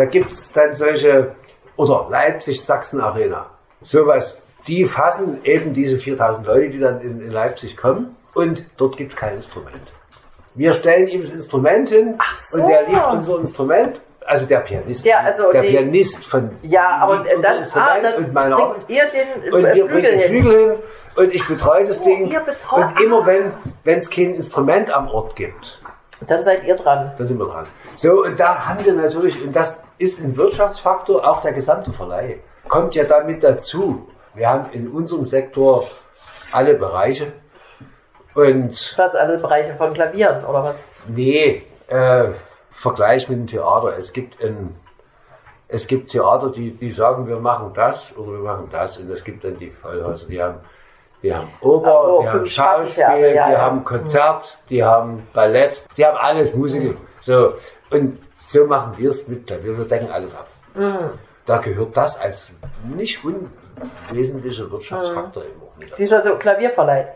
[0.00, 1.34] Da gibt's dann solche,
[1.76, 3.50] oder Leipzig Sachsen Arena,
[3.82, 4.40] sowas.
[4.66, 9.14] Die fassen eben diese 4000 Leute, die dann in, in Leipzig kommen und dort gibt's
[9.14, 9.92] kein Instrument.
[10.54, 12.62] Wir stellen ihm das Instrument hin Ach so.
[12.62, 16.96] und der liebt unser Instrument, also der Pianist, Ja, also der die- Pianist von Ja,
[17.02, 18.86] aber dann, ah, Instrument dann und meine Arbeit.
[18.86, 19.04] bringt ihr
[19.44, 20.28] den Und wir bringen Flügel den hin.
[20.44, 20.78] Flügel hin
[21.16, 22.34] und ich betreue das so, Ding.
[22.72, 23.52] und immer wenn
[23.84, 25.79] wenn es kein Instrument am Ort gibt,
[26.26, 27.12] Dann seid ihr dran.
[27.16, 27.66] da sind wir dran.
[27.96, 32.40] So, und da haben wir natürlich, und das ist ein Wirtschaftsfaktor, auch der gesamte Verleih.
[32.68, 34.06] Kommt ja damit dazu.
[34.34, 35.86] Wir haben in unserem Sektor
[36.52, 37.32] alle Bereiche.
[38.34, 40.84] Und Was, alle Bereiche von Klavieren oder was?
[41.08, 42.28] nee, äh,
[42.70, 43.98] Vergleich mit dem Theater.
[43.98, 44.74] Es gibt ein,
[45.68, 48.96] es gibt Theater, die, die sagen, wir machen das oder wir machen das.
[48.96, 50.60] Und es gibt dann die Vollhäuser, die haben,
[51.22, 53.16] die haben Oper, Ach so, die haben Schauspiel, ja,
[53.48, 53.60] die ja.
[53.60, 56.96] haben Konzert, die haben Ballett, die haben alles, Musik.
[57.20, 57.54] So.
[57.90, 59.76] Und so machen wir es mit Klavier.
[59.76, 60.46] Wir decken alles ab.
[60.74, 61.10] Mhm.
[61.46, 62.50] Da gehört das als
[62.84, 65.96] nicht unwesentlicher Wirtschaftsfaktor eben auch mit dazu.
[65.98, 67.08] Dieser Klavierverleih.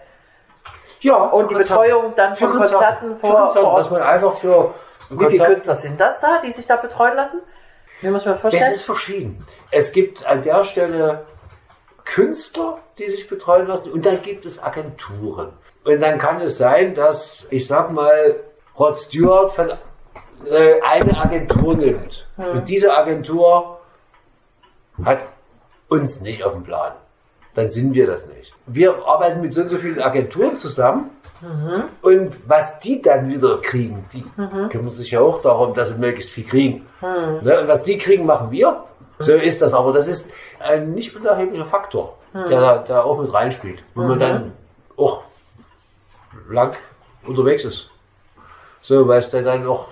[1.00, 3.80] Ja, Und die Betreuung dann von Konzerten vor- Konzerten, vor Ort.
[3.80, 4.74] dass man einfach für
[5.10, 7.42] Wie viele Künstler sind das da, die sich da betreuen lassen?
[8.00, 8.74] Wie muss man Das vorstellen?
[8.74, 9.44] ist verschieden.
[9.70, 11.24] Es gibt an der Stelle
[12.04, 15.50] Künstler, die sich betreuen lassen und dann gibt es Agenturen.
[15.84, 18.36] Und dann kann es sein, dass, ich sag mal,
[18.78, 22.26] Rod Stewart von äh, eine Agentur nimmt.
[22.36, 23.78] Und diese Agentur
[25.04, 25.20] hat
[25.88, 26.92] uns nicht auf dem Plan.
[27.54, 28.52] Dann sind wir das nicht.
[28.66, 31.10] Wir arbeiten mit so und so vielen Agenturen zusammen.
[32.00, 34.24] Und was die dann wieder kriegen, die
[34.70, 36.86] kümmern sich ja auch darum, dass sie möglichst viel kriegen.
[37.42, 37.60] Ne?
[37.60, 38.84] Und was die kriegen, machen wir.
[39.18, 39.74] So ist das.
[39.74, 43.82] Aber das ist ein nicht unerheblicher Faktor, der da, da auch mit reinspielt.
[43.94, 44.52] Wo man dann
[44.96, 45.22] auch
[46.48, 46.74] lang
[47.26, 47.90] unterwegs ist.
[48.82, 49.88] So, weil es dann auch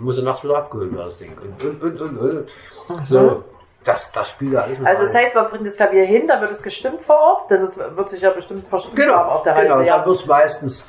[0.00, 1.36] muss ja nachts wieder abgeholt werden, das Ding.
[1.36, 2.48] Und, und, und, und,
[2.88, 3.06] und.
[3.06, 3.44] So.
[3.84, 5.24] Das, das spielt ja alles mit Also das rein.
[5.24, 8.10] heißt, man bringt das Klavier hin, dann wird es gestimmt vor Ort, denn es wird
[8.10, 9.68] sich ja bestimmt verstimmt Genau, haben auf der Reise.
[9.68, 9.96] genau, ja.
[9.98, 10.84] dann wird's meistens,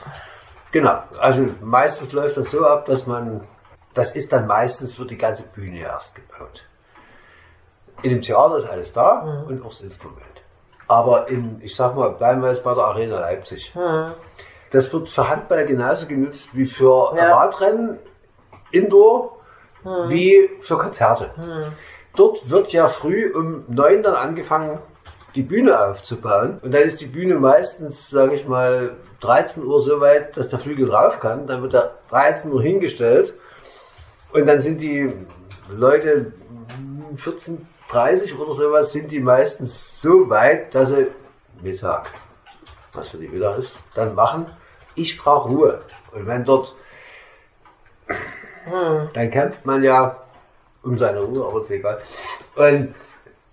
[0.72, 3.48] genau, also meistens läuft das so ab, dass man,
[3.94, 6.64] das ist dann meistens, wird die ganze Bühne erst gebaut.
[8.04, 9.48] In dem Theater ist alles da Mhm.
[9.48, 10.20] und auch das Instrument.
[10.88, 13.74] Aber in, ich sag mal, bleiben wir jetzt bei der Arena Leipzig.
[14.72, 17.18] Das wird für Handball genauso genutzt wie für Mhm.
[17.18, 17.26] Ja.
[17.28, 17.32] Mhm.
[17.34, 18.00] Radrennen,
[18.72, 19.38] Indoor,
[20.08, 21.32] wie für Konzerte.
[22.16, 24.80] Dort wird ja früh um neun dann angefangen,
[25.36, 26.60] die Bühne aufzubauen.
[26.62, 30.60] Und dann ist die Bühne meistens, sage ich mal, 13 Uhr so weit, dass der
[30.60, 31.46] Flügel drauf kann.
[31.48, 33.34] Dann wird er 13 Uhr hingestellt.
[34.34, 35.14] Und dann sind die
[35.70, 36.34] Leute
[37.90, 41.08] 14.30 oder sowas, sind die meistens so weit, dass sie
[41.62, 42.12] Mittag,
[42.94, 44.46] was für die Mittag ist, dann machen.
[44.96, 45.80] Ich brauche Ruhe.
[46.12, 46.76] Und wenn dort,
[49.14, 50.18] dann kämpft man ja
[50.84, 52.00] um seine Ruhe, aber ist egal.
[52.56, 52.94] Und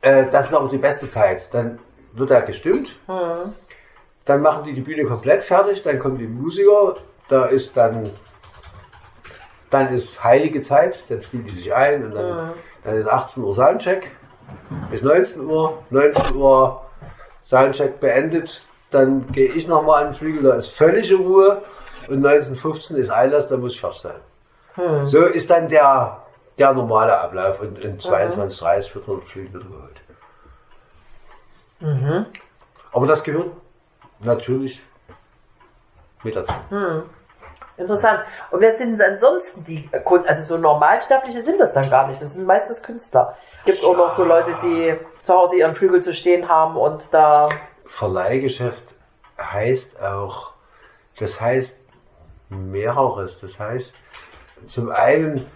[0.03, 1.49] äh, das ist auch die beste Zeit.
[1.53, 1.79] Dann
[2.13, 2.99] wird er gestimmt.
[4.25, 5.83] Dann machen die die Bühne komplett fertig.
[5.83, 6.97] Dann kommen die Musiker.
[7.29, 8.11] Da ist dann,
[9.71, 11.05] dann ist heilige Zeit.
[11.09, 14.11] Dann spielen die sich ein und dann, dann ist 18 Uhr Soundcheck
[14.91, 15.83] bis 19 Uhr.
[15.91, 16.83] 19 Uhr
[17.45, 18.67] Soundcheck beendet.
[18.91, 20.43] Dann gehe ich nochmal an den Flügel.
[20.45, 21.63] Da ist völlige Ruhe.
[22.09, 23.49] Und 19.15 ist Einlass.
[23.49, 24.21] Da muss ich fertig sein.
[25.07, 26.23] So ist dann der,
[26.59, 30.01] der normale Ablauf und in 22.30 wird der Flügel wieder geholt.
[32.93, 33.51] Aber das gehört
[34.21, 34.83] natürlich
[36.23, 36.53] mit dazu.
[37.79, 38.21] Interessant.
[38.51, 40.27] Und wer sind ansonsten die Kunden?
[40.27, 42.23] Also so Normalsterbliche sind das dann gar nicht.
[42.23, 43.37] Das sind meistens Künstler.
[43.65, 47.13] Gibt es auch noch so Leute, die zu Hause ihren Flügel zu stehen haben und
[47.13, 47.49] da.
[47.87, 48.95] Verleihgeschäft
[49.41, 50.53] heißt auch,
[51.19, 51.81] das heißt
[52.49, 53.41] mehreres.
[53.41, 53.95] Das heißt
[54.67, 55.47] zum einen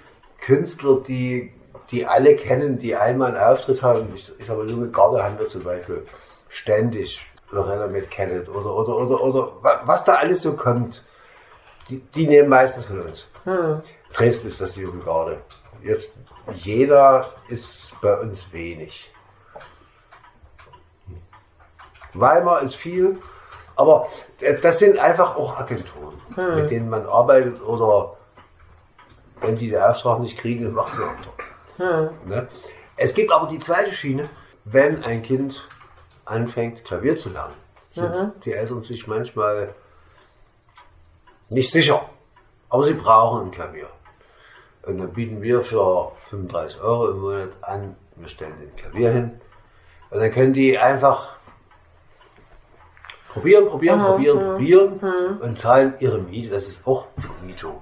[0.40, 1.52] Künstler, die,
[1.90, 4.12] die alle kennen, die einmal einen Auftritt haben.
[4.14, 6.04] Ich, ich habe nur mit Gardehandel zum Beispiel
[6.48, 11.04] ständig Lorena mit Kenneth oder, oder, oder, oder wa- was da alles so kommt.
[11.90, 13.26] Die, die nehmen meistens von uns.
[14.12, 15.38] Dresden ist das die Jugendgarde.
[15.82, 16.10] Jetzt,
[16.54, 19.10] jeder ist bei uns wenig.
[22.14, 23.18] Weimar ist viel,
[23.76, 24.06] aber
[24.62, 26.14] das sind einfach auch Agenturen,
[26.56, 28.16] mit denen man arbeitet oder
[29.40, 31.32] wenn die den Auftrag nicht kriegen, dann macht sie andere.
[32.26, 32.48] Ne?
[32.96, 34.28] Es gibt aber die zweite Schiene,
[34.64, 35.66] wenn ein Kind
[36.24, 37.54] anfängt, Klavier zu lernen,
[37.90, 39.74] sind die Eltern sich manchmal
[41.50, 42.02] nicht sicher,
[42.68, 43.88] aber sie brauchen ein Klavier.
[44.82, 49.40] Und dann bieten wir für 35 Euro im Monat an, wir stellen den Klavier hin.
[50.10, 51.34] Und dann können die einfach
[53.32, 56.50] probieren, probieren, probieren, probieren und zahlen ihre Miete.
[56.50, 57.80] Das ist auch Vermietung.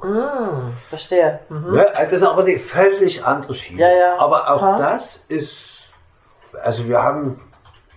[0.88, 1.40] Verstehe.
[1.48, 1.72] Mhm.
[1.72, 1.86] Ne?
[1.88, 3.80] Also Das ist aber eine völlig andere Schiene.
[3.82, 4.18] Ja, ja.
[4.18, 4.78] Aber auch Aha.
[4.78, 5.90] das ist,
[6.62, 7.40] also wir haben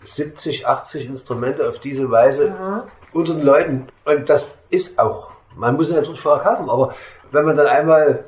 [0.05, 2.81] 70, 80 Instrumente auf diese Weise Mhm.
[3.13, 3.87] unter den Leuten.
[4.05, 6.93] Und das ist auch, man muss sie natürlich vorher kaufen, aber
[7.31, 8.25] wenn man dann einmal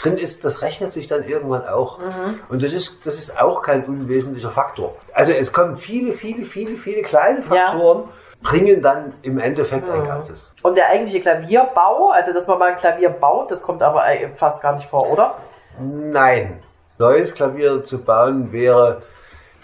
[0.00, 1.98] drin ist, das rechnet sich dann irgendwann auch.
[1.98, 2.40] Mhm.
[2.48, 4.94] Und das ist, das ist auch kein unwesentlicher Faktor.
[5.12, 7.44] Also es kommen viele, viele, viele, viele kleine Ja.
[7.68, 8.04] Faktoren,
[8.40, 9.94] bringen dann im Endeffekt Mhm.
[9.94, 10.52] ein Ganzes.
[10.62, 14.28] Und der eigentliche Klavierbau, also dass man mal ein Klavier baut, das kommt aber äh,
[14.32, 15.34] fast gar nicht vor, oder?
[15.80, 16.62] Nein.
[16.98, 19.02] Neues Klavier zu bauen wäre,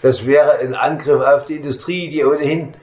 [0.01, 2.73] das wäre ein Angriff auf die Industrie, die ohnehin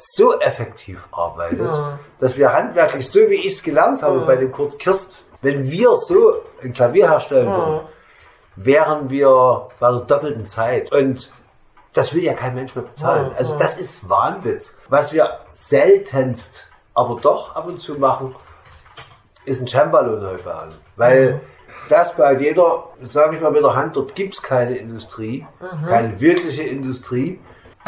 [0.00, 1.70] so effektiv arbeitet,
[2.18, 5.96] dass wir handwerklich, so wie ich es gelernt habe bei dem Kurt Kirst, wenn wir
[5.96, 7.80] so ein Klavier herstellen würden,
[8.56, 10.92] wären wir bei der doppelten Zeit.
[10.92, 11.32] Und
[11.92, 13.32] das will ja kein Mensch mehr bezahlen.
[13.36, 14.78] Also das ist Wahnwitz.
[14.88, 18.34] Was wir seltenst, aber doch ab und zu machen,
[19.44, 20.74] ist ein Cembalo neu bauen.
[20.96, 21.40] Weil
[21.88, 25.46] das baut jeder, sage ich mal mit der Hand, dort gibt's keine Industrie,
[25.88, 27.40] keine wirkliche Industrie.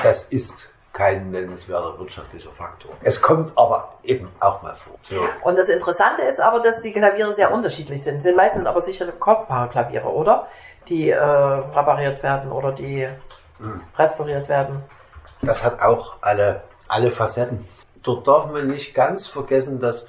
[0.02, 2.92] Das ist kein nennenswerter wirtschaftlicher Faktor.
[3.02, 4.94] Es kommt aber eben auch mal vor.
[5.02, 5.20] So.
[5.42, 8.22] Und das Interessante ist aber, dass die Klaviere sehr unterschiedlich sind.
[8.22, 10.48] Sind meistens aber sicher kostbare Klaviere, oder?
[10.88, 13.08] Die äh, repariert werden oder die
[13.96, 14.82] restauriert werden.
[15.42, 17.68] Das hat auch alle, alle Facetten.
[18.02, 20.08] Dort darf man nicht ganz vergessen, dass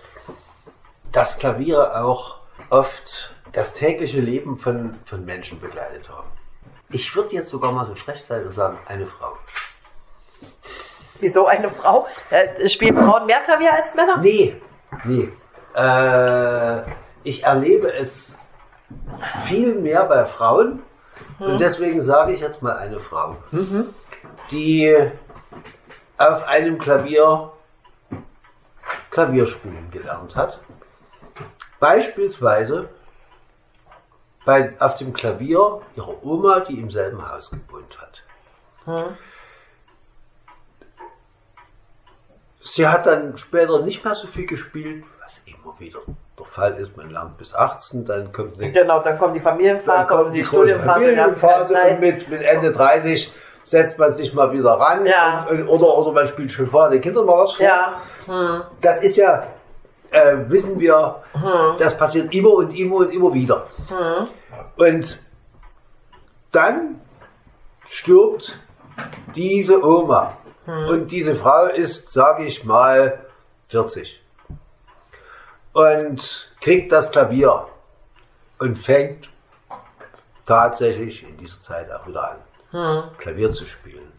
[1.12, 2.38] das Klaviere auch
[2.70, 6.28] oft das tägliche Leben von, von Menschen begleitet haben.
[6.90, 9.34] Ich würde jetzt sogar mal so frech sein und sagen, eine Frau.
[11.20, 12.08] Wieso eine Frau?
[12.30, 14.18] Äh, spielen Frauen mehr Klavier als Männer?
[14.18, 14.62] Nee,
[15.06, 15.30] nee.
[15.76, 16.82] Äh,
[17.24, 18.38] ich erlebe es
[19.46, 20.84] viel mehr bei Frauen.
[21.40, 23.38] Und deswegen sage ich jetzt mal eine Frau,
[24.52, 24.96] die
[26.18, 27.52] auf einem Klavier
[29.10, 30.60] Klavierspielen gelernt hat.
[31.80, 32.90] Beispielsweise
[34.46, 38.24] bei, auf dem Klavier ihrer Oma, die im selben Haus gewohnt hat.
[42.66, 46.00] Sie hat dann später nicht mehr so viel gespielt, was immer wieder
[46.40, 46.96] der Fall ist.
[46.96, 50.32] Man lernt bis 18, dann kommt eine Genau, dann kommt die dann Familienphase kommt und
[50.34, 51.00] die die große Studienphase.
[51.06, 53.34] Familienphase und mit, mit Ende 30
[53.66, 55.46] setzt man sich mal wieder ran Ja.
[55.50, 57.66] und, oder, oder man spielt schon vorher den Kindern mal was vor.
[57.66, 57.96] Ja,
[58.82, 59.48] Das ist ja,
[60.12, 61.76] äh, wissen wir, Hm.
[61.80, 63.68] das passiert immer und immer und immer wieder.
[64.78, 65.24] Und
[66.52, 67.02] dann
[67.90, 68.60] stirbt
[69.36, 70.38] diese Oma.
[70.66, 70.88] Hm.
[70.88, 73.26] Und diese Frau ist, sage ich mal,
[73.68, 74.22] 40.
[75.74, 77.68] Und kriegt das Klavier
[78.60, 79.30] und fängt
[80.46, 82.38] tatsächlich in dieser Zeit auch wieder an,
[82.72, 83.18] Hm.
[83.18, 84.12] Klavier zu spielen.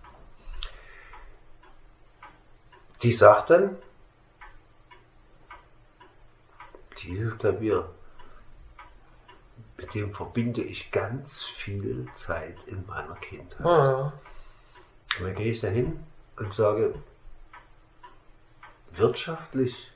[3.02, 3.76] Die sagt dann,
[7.02, 7.90] dieses Klavier,
[9.76, 13.66] mit dem verbinde ich ganz viel Zeit in meiner Kindheit.
[13.66, 14.12] Hm.
[15.18, 16.04] Und dann gehe ich dahin
[16.38, 16.94] und sage,
[18.92, 19.90] wirtschaftlich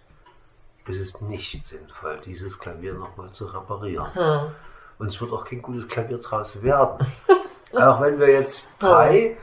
[0.87, 4.13] ist es nicht sinnvoll, dieses Klavier nochmal zu reparieren.
[4.15, 4.51] Hm.
[4.99, 7.07] Und es wird auch kein gutes Klavier draus werden.
[7.75, 9.37] auch wenn wir jetzt drei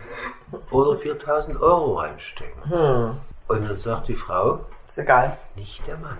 [0.72, 2.64] oder 4000 Euro reinstecken.
[2.70, 3.18] Hm.
[3.48, 5.38] Und dann sagt die Frau, ist egal.
[5.56, 6.18] nicht der Mann.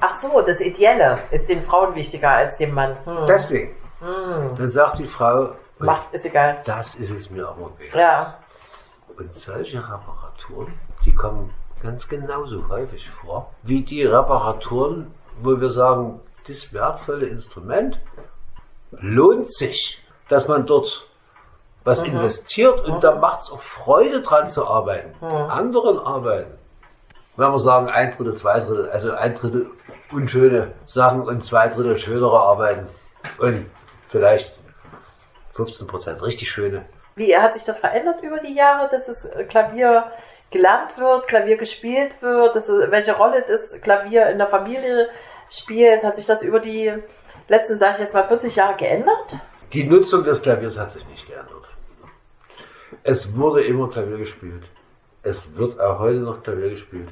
[0.00, 2.96] Ach so, das Ideelle ist den Frauen wichtiger als dem Mann.
[3.04, 3.26] Hm.
[3.26, 3.76] Deswegen.
[4.00, 6.60] Dann sagt die Frau, Macht, ist egal.
[6.64, 7.94] das ist es mir aber wert.
[7.94, 8.38] Ja.
[9.22, 10.72] Und solche Reparaturen,
[11.04, 18.00] die kommen ganz genauso häufig vor, wie die Reparaturen, wo wir sagen, das wertvolle Instrument
[18.90, 21.06] lohnt sich, dass man dort
[21.84, 26.58] was investiert und da macht es auch Freude dran zu arbeiten, anderen arbeiten.
[27.36, 29.70] Wenn wir sagen, ein Drittel, zwei Drittel, also ein Drittel
[30.10, 32.88] unschöne Sachen und zwei Drittel schönere Arbeiten
[33.38, 33.66] und
[34.04, 34.52] vielleicht
[35.52, 36.86] 15 Prozent richtig schöne.
[37.14, 40.10] Wie hat sich das verändert über die Jahre, dass das Klavier
[40.50, 45.08] gelernt wird, Klavier gespielt wird, dass, welche Rolle das Klavier in der Familie
[45.50, 46.04] spielt?
[46.04, 46.92] Hat sich das über die
[47.48, 49.36] letzten, sage ich jetzt mal, 40 Jahre geändert?
[49.72, 51.68] Die Nutzung des Klaviers hat sich nicht geändert.
[53.02, 54.64] Es wurde immer Klavier gespielt.
[55.22, 57.08] Es wird auch heute noch Klavier gespielt.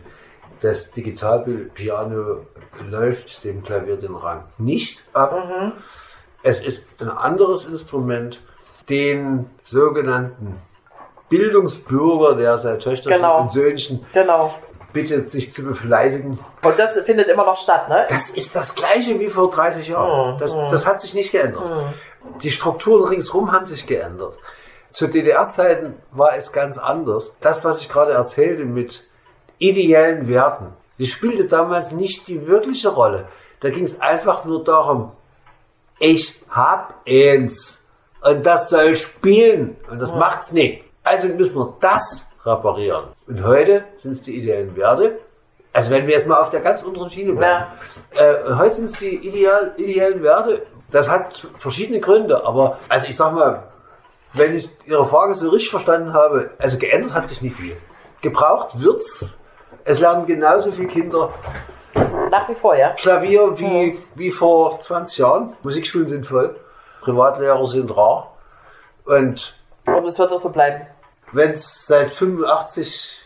[0.61, 2.47] Das Digitalpiano
[2.91, 5.73] läuft dem Klavier den Rang nicht ab.
[6.43, 8.43] Es ist ein anderes Instrument,
[8.91, 10.61] den sogenannten
[11.29, 13.41] Bildungsbürger, der sein Töchterchen Genau.
[13.43, 14.53] und Söhnchen Genau.
[14.93, 16.39] bittet, sich zu befleißigen.
[16.65, 18.05] Und das findet immer noch statt, ne?
[18.09, 20.37] Das ist das gleiche wie vor 30 Jahren.
[20.39, 21.63] Das, das hat sich nicht geändert.
[22.43, 24.37] Die Strukturen ringsherum haben sich geändert.
[24.91, 27.37] Zu DDR-Zeiten war es ganz anders.
[27.41, 29.05] Das, was ich gerade erzählte mit
[29.59, 33.29] ideellen Werten, die spielte damals nicht die wirkliche Rolle.
[33.61, 35.13] Da ging es einfach nur darum,
[36.01, 37.80] ich hab eins
[38.23, 40.85] und das soll spielen und das macht's nicht.
[41.03, 43.05] Also müssen wir das reparieren.
[43.27, 45.19] Und heute sind es die ideellen Werte.
[45.73, 47.67] Also wenn wir jetzt mal auf der ganz unteren Schiene bleiben.
[48.17, 50.67] Äh, heute sind es die ideal, ideellen Werte.
[50.91, 53.63] Das hat verschiedene Gründe, aber also ich sag mal,
[54.33, 57.77] wenn ich Ihre Frage so richtig verstanden habe, also geändert hat sich nicht viel.
[58.21, 59.33] Gebraucht wird's.
[59.85, 61.33] Es lernen genauso viele Kinder
[62.31, 62.91] Nach wie vor, ja.
[62.95, 65.55] Klavier wie, wie vor 20 Jahren.
[65.63, 66.55] Musikschulen sind voll.
[67.01, 68.37] Privatlehrer sind rar.
[69.05, 69.55] Und
[69.87, 70.87] Und es wird auch so bleiben.
[71.33, 73.19] wenn es seit 85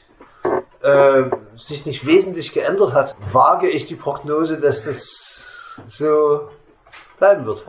[0.82, 1.22] äh,
[1.56, 6.48] sich nicht wesentlich geändert hat, wage ich die Prognose, dass das so
[7.18, 7.64] bleiben wird.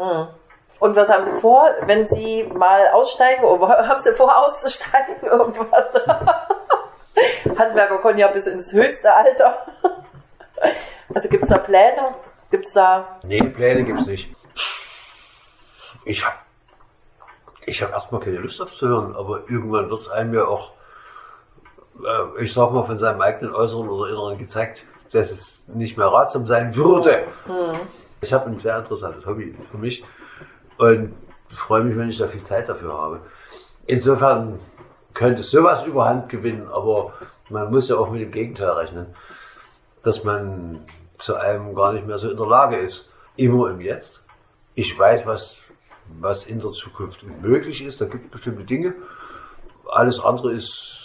[0.80, 3.44] Und was haben Sie vor, wenn Sie mal aussteigen?
[3.46, 5.16] Oder haben Sie vor, auszusteigen?
[5.24, 5.86] Irgendwas?
[7.58, 9.66] Handwerker können ja bis ins höchste Alter.
[11.14, 12.10] Also gibt es da Pläne?
[12.52, 13.20] Gibt es da...
[13.24, 14.30] Nee, Pläne gibt's nicht.
[16.06, 16.46] Ich hab,
[17.66, 20.72] ich hab erstmal keine Lust aufzuhören, aber irgendwann wird's einem ja auch,
[22.04, 26.08] äh, ich sag mal, von seinem eigenen Äußeren oder Inneren gezeigt, dass es nicht mehr
[26.08, 27.26] ratsam sein würde.
[28.22, 30.04] Ich habe ein sehr interessantes Hobby für mich
[30.78, 31.16] und
[31.50, 33.22] freue mich, wenn ich da viel Zeit dafür habe.
[33.88, 34.60] Insofern
[35.14, 37.14] könnte sowas überhand gewinnen, aber
[37.50, 39.16] man muss ja auch mit dem Gegenteil rechnen,
[40.04, 40.84] dass man
[41.18, 43.10] zu einem gar nicht mehr so in der Lage ist.
[43.38, 44.22] Immer im Jetzt.
[44.76, 45.56] Ich weiß, was,
[46.20, 48.02] was in der Zukunft möglich ist.
[48.02, 48.94] Da gibt es bestimmte Dinge.
[49.88, 51.02] Alles andere ist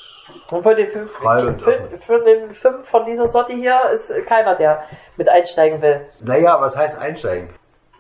[0.51, 1.63] Und von den fünf, und
[2.03, 4.85] für, den fünf von dieser Sorte hier ist keiner, der
[5.17, 6.07] mit einsteigen will.
[6.21, 7.51] Naja, was heißt einsteigen?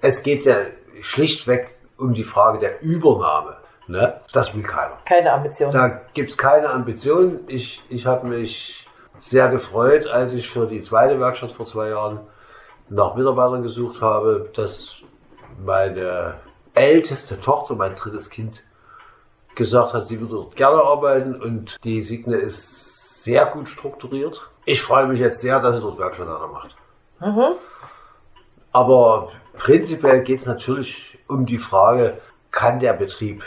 [0.00, 0.56] Es geht ja
[1.00, 3.56] schlichtweg um die Frage der Übernahme.
[3.86, 4.20] Ne?
[4.32, 4.98] Das will keiner.
[5.04, 5.72] Keine Ambition.
[5.72, 7.40] Da gibt's keine Ambition.
[7.48, 8.86] Ich, ich habe mich
[9.18, 12.20] sehr gefreut, als ich für die zweite Werkstatt vor zwei Jahren
[12.88, 14.48] nach Mitarbeitern gesucht habe.
[14.54, 15.02] Das
[15.58, 16.36] meine
[16.74, 18.62] älteste Tochter, mein drittes Kind,
[19.54, 24.48] gesagt hat, sie würde dort gerne arbeiten und die Signe ist sehr gut strukturiert.
[24.64, 26.76] Ich freue mich jetzt sehr, dass sie dort Werkstattleiter macht.
[28.72, 32.18] Aber prinzipiell geht es natürlich um die Frage,
[32.50, 33.42] kann der Betrieb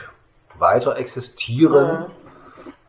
[0.58, 2.06] weiter existieren?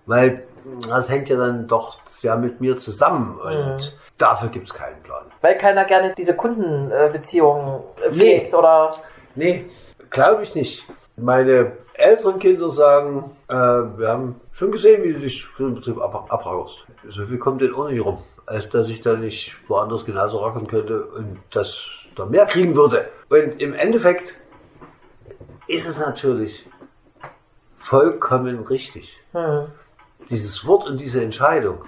[0.07, 0.47] Weil
[0.89, 5.25] das hängt ja dann doch sehr mit mir zusammen und dafür gibt es keinen Plan.
[5.41, 8.15] Weil keiner gerne diese Kundenbeziehungen äh, Nee.
[8.15, 8.91] pflegt oder.
[9.35, 9.67] Nee,
[10.15, 10.85] glaube ich nicht.
[11.17, 16.01] Meine älteren Kinder sagen, äh, wir haben schon gesehen, wie du dich für den Betrieb
[16.01, 16.79] ab abrauchst.
[17.09, 20.67] So viel kommt denn auch nicht rum, als dass ich da nicht woanders genauso rackern
[20.67, 21.85] könnte und dass
[22.17, 23.09] da mehr kriegen würde.
[23.29, 24.41] Und im Endeffekt
[25.67, 26.67] ist es natürlich
[27.77, 29.21] vollkommen richtig.
[30.31, 31.85] Dieses Wort und diese Entscheidung,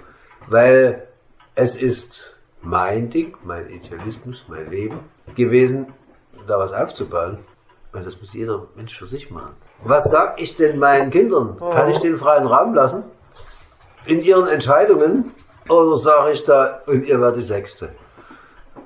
[0.47, 1.07] weil
[1.55, 4.99] es ist mein Ding, mein Idealismus, mein Leben
[5.35, 5.93] gewesen,
[6.45, 7.39] da was aufzubauen.
[7.97, 9.55] Und das muss jeder Mensch für sich machen.
[9.83, 11.57] Was sag ich denn meinen Kindern?
[11.59, 13.03] Kann ich den freien Raum lassen?
[14.05, 15.31] In ihren Entscheidungen?
[15.69, 17.89] Oder sage ich da, und ihr werdet die Sechste?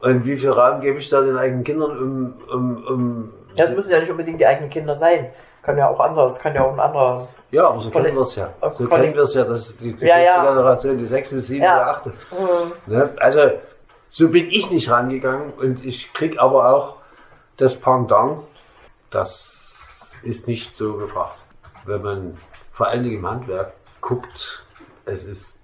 [0.02, 3.92] Und wie viel Raum gebe ich da den eigenen Kindern, um, um, um Das müssen
[3.92, 5.30] ja nicht unbedingt die eigenen Kinder sein.
[5.62, 7.28] Kann ja auch anders, kann ja auch ein anderer.
[7.52, 8.50] Ja, aber so kennen wir es ja.
[8.74, 10.38] So Kolle- kennen wir es ja, das ist die, die Ja, ja.
[10.38, 11.82] nächste Generation, die sechste, die siebte, Ja.
[11.92, 12.14] achte.
[12.88, 13.10] Ne?
[13.20, 13.40] Also,
[14.10, 16.96] so bin ich nicht rangegangen und ich krieg aber auch
[17.58, 18.40] das Pendant,
[19.12, 21.38] das ist nicht so gefragt.
[21.86, 22.38] Wenn man
[22.72, 24.66] vor allen Dingen im Handwerk guckt,
[25.06, 25.60] es ist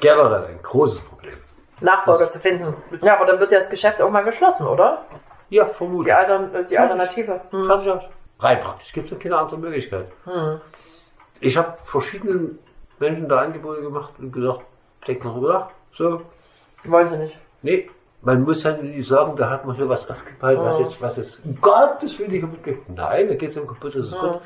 [0.00, 1.34] generell ein großes Problem.
[1.80, 2.74] Nachfolger zu finden.
[3.02, 5.04] Ja, aber dann wird ja das Geschäft irgendwann geschlossen, oder?
[5.50, 6.14] Ja, Die, vermutlich.
[6.14, 7.40] Altern äh, die Alternative.
[7.50, 7.70] Hm.
[8.38, 10.06] Rein praktisch gibt es keine andere Möglichkeit.
[11.40, 12.58] Ich habe verschiedenen
[12.98, 14.62] Menschen da Angebote gemacht und gesagt,
[15.06, 15.68] denk mal drüber nach.
[15.92, 16.22] So,
[16.84, 17.36] Wollen sie nicht.
[17.62, 17.90] nee.
[18.22, 21.44] Man muss halt nicht sagen, da hat man hier was aufgebaut, was jetzt, was jetzt,
[21.44, 22.88] um Gottes Willen kaputt geht.
[22.88, 24.40] Nein, da geht es um kaputt, das ist gut.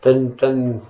[0.00, 0.82] Dann, dann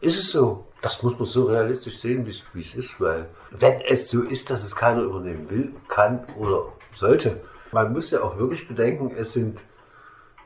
[0.00, 0.64] ist es so.
[0.82, 4.22] Das muss man so realistisch sehen, wie es- wie es ist, weil wenn es so
[4.22, 6.64] ist, dass es keiner übernehmen will, kann oder
[6.94, 7.40] sollte,
[7.72, 9.58] man muss ja auch wirklich bedenken, es sind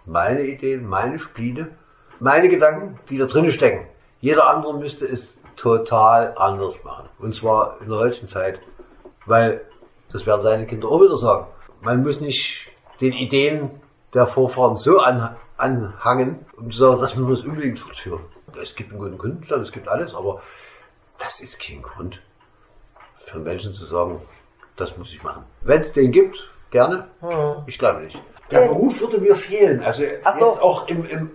[0.07, 1.69] meine Ideen, meine Spiele,
[2.21, 3.87] meine Gedanken, die da drin stecken.
[4.21, 7.09] Jeder andere müsste es total anders machen.
[7.19, 8.61] Und zwar in der heutigen Zeit.
[9.27, 9.61] Weil,
[10.13, 11.47] das werden seine Kinder auch wieder sagen,
[11.81, 12.69] man muss nicht
[13.01, 13.71] den Ideen
[14.13, 18.21] der Vorfahren so an, anhangen, um zu sagen, das wir es unbedingt fortführen.
[18.61, 20.43] Es gibt einen guten Kundenstand, es gibt alles, aber
[21.19, 22.21] das ist kein Grund
[23.19, 24.21] für Menschen zu sagen,
[24.77, 25.45] das muss ich machen.
[25.61, 27.07] Wenn es den gibt, gerne.
[27.67, 28.21] Ich glaube nicht.
[28.51, 29.81] Der Beruf würde mir fehlen.
[29.83, 30.09] Also so.
[30.47, 31.31] jetzt auch im, im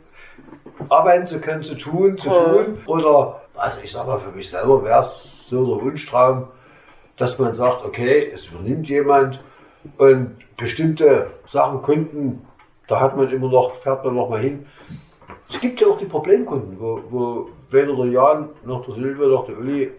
[0.90, 2.82] arbeiten zu können, zu tun, zu tun.
[2.86, 6.48] Oder, also ich sag mal, für mich selber wäre es so der Wunschtraum,
[7.18, 9.40] dass man sagt, okay, es übernimmt jemand
[9.98, 12.46] und bestimmte Sachen, Kunden,
[12.88, 14.66] da hat man immer noch, fährt man noch mal hin.
[15.50, 19.46] Es gibt ja auch die Problemkunden, wo, wo weder der Jan noch der Silvia noch
[19.46, 19.92] der Uli,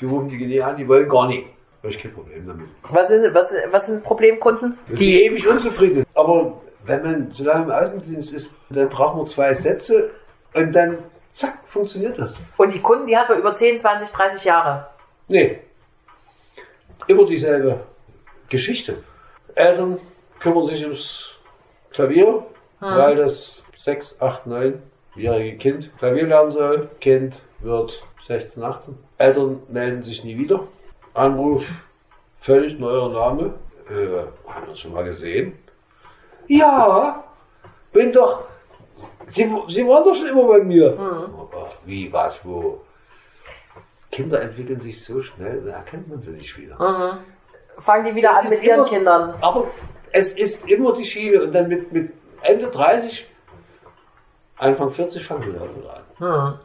[0.00, 1.46] die rufen die nie an, die wollen gar nicht.
[1.82, 2.66] Da ich kein Problem damit.
[2.90, 4.78] Was, ist, was, was sind Problemkunden?
[4.88, 6.08] Die ewig unzufrieden sind.
[6.14, 10.10] Aber wenn man so lange im Außendienst ist, dann braucht man zwei Sätze
[10.54, 10.98] und dann
[11.30, 12.40] zack, funktioniert das.
[12.56, 14.86] Und die Kunden, die hat man über 10, 20, 30 Jahre.
[15.28, 15.60] Nee.
[17.06, 17.80] Immer dieselbe
[18.48, 18.98] Geschichte.
[19.54, 19.98] Eltern
[20.40, 21.34] kümmern sich ums
[21.90, 22.44] Klavier,
[22.80, 26.88] weil das 6, 8, 9-jährige Kind Klavier lernen soll.
[27.00, 28.98] Kind wird 16, 18.
[29.18, 30.66] Eltern melden sich nie wieder.
[31.12, 31.66] Anruf,
[32.34, 33.54] völlig neuer Name.
[33.88, 35.58] Äh, haben wir uns schon mal gesehen?
[36.48, 37.24] Ja,
[37.92, 38.44] bin doch.
[39.26, 40.96] Sie, Sie waren doch schon immer bei mir.
[40.98, 41.48] Oh,
[41.84, 42.80] wie, was, wo?
[44.14, 47.18] Kinder entwickeln sich so schnell, da erkennt man sie nicht wieder.
[47.78, 49.34] Fangen die wieder Das an mit ihren immer- Kindern.
[49.40, 49.66] Aber
[50.12, 52.12] es ist immer die Schiene und dann mit, mit
[52.42, 53.26] Ende 30,
[54.56, 55.70] Anfang 40 fangen sie damit
[56.20, 56.58] an.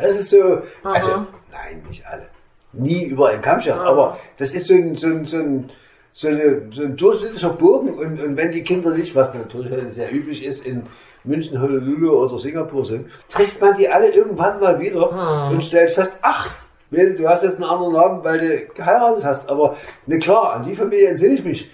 [0.00, 2.26] Das ist so, also, nein, nicht alle.
[2.72, 5.70] Nie über einen Kamm scheren, aber das ist so ein, so ein, so ein,
[6.12, 9.90] so eine, so ein durchschnittlicher Bogen und, und wenn die Kinder nicht, was natürlich heute
[9.90, 10.86] sehr üblich ist, in
[11.24, 16.16] München, Honolulu oder Singapur sind, trifft man die alle irgendwann mal wieder und stellt fest,
[16.22, 16.50] ach,
[16.94, 19.76] du hast jetzt einen anderen Namen, weil du geheiratet hast, aber
[20.06, 21.70] ne klar, an die Familie entsinne ich mich.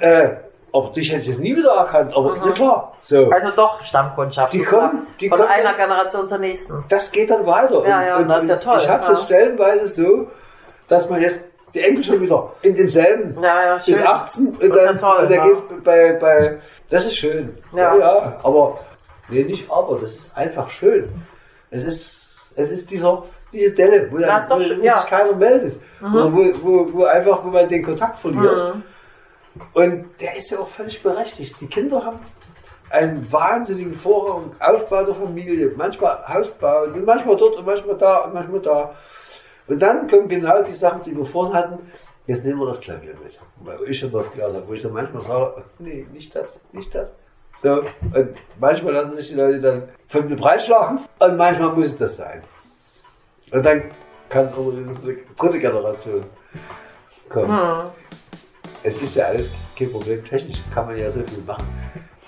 [0.00, 0.30] Äh,
[0.72, 3.30] aber dich hätte ich jetzt nie wieder erkannt, aber ne klar, so.
[3.30, 4.52] Also doch Stammkundschaft.
[4.52, 6.84] Die kommen- die Von kommen- einer Generation zur nächsten.
[6.88, 7.86] das geht dann weiter.
[7.86, 9.10] Ja, ja, das ist ja toll, Ich habe ja.
[9.10, 10.28] das stellenweise so,
[10.88, 11.38] dass man jetzt
[11.74, 14.02] die Enkel schon wieder in demselben Ja, ja, bis schön.
[14.06, 15.44] 18 und Das ist ja dann, toll, und dann ja.
[15.46, 16.58] geht's bei, bei,
[16.90, 17.56] das ist schön.
[17.72, 17.96] Ja.
[17.96, 18.78] ja, aber,
[19.28, 21.12] nee, nicht aber, das ist einfach schön.
[21.70, 23.24] Es ist, es ist dieser,
[23.54, 24.96] diese Delle, wo, dann, wo, wo ja.
[24.96, 25.00] Mhm.
[25.00, 25.80] sich keiner meldet.
[26.00, 28.76] Oder wo, wo, wo einfach, wo man den Kontakt verliert.
[29.72, 31.56] Und der ist ja auch völlig berechtigt.
[31.60, 32.18] Die Kinder haben,
[32.90, 38.60] einen wahnsinnigen Vorrang, Aufbau der Familie, manchmal Hausbau, manchmal dort und manchmal da und manchmal
[38.60, 38.94] da.
[39.66, 41.90] Und dann kommen genau die Sachen, die wir vorhin hatten.
[42.26, 43.38] Jetzt nehmen wir das Klavier mit.
[43.60, 46.94] Weil ich schon drauf gelernt habe, wo ich dann manchmal sage, nee, nicht das, nicht
[46.94, 47.12] das.
[47.62, 51.96] So, und manchmal lassen sich die Leute dann von mir breitschlagen und manchmal muss es
[51.96, 52.42] das sein.
[53.54, 53.84] Und dann
[54.28, 56.24] kann es auch in die dritte Generation
[57.28, 57.50] kommen.
[57.50, 57.90] Hm.
[58.82, 59.48] Es ist ja alles
[59.78, 60.24] kein Problem.
[60.24, 61.64] Technisch kann man ja so viel machen.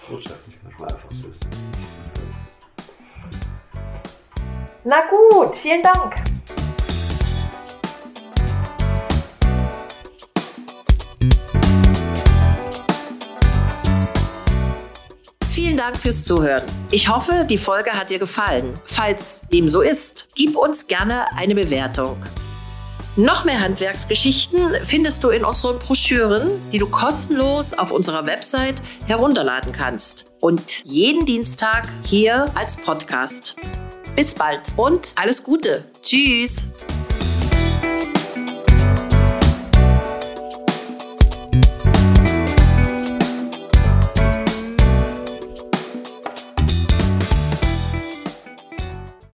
[0.09, 1.27] Wirtschaftlich manchmal einfach so.
[4.85, 6.15] Na gut, vielen Dank.
[15.77, 16.63] Vielen Dank fürs Zuhören.
[16.91, 18.81] Ich hoffe, die Folge hat dir gefallen.
[18.87, 22.17] Falls dem so ist, gib uns gerne eine Bewertung.
[23.17, 29.73] Noch mehr Handwerksgeschichten findest du in unseren Broschüren, die du kostenlos auf unserer Website herunterladen
[29.73, 30.33] kannst.
[30.41, 33.57] Und jeden Dienstag hier als Podcast.
[34.15, 35.85] Bis bald und alles Gute.
[36.01, 36.69] Tschüss.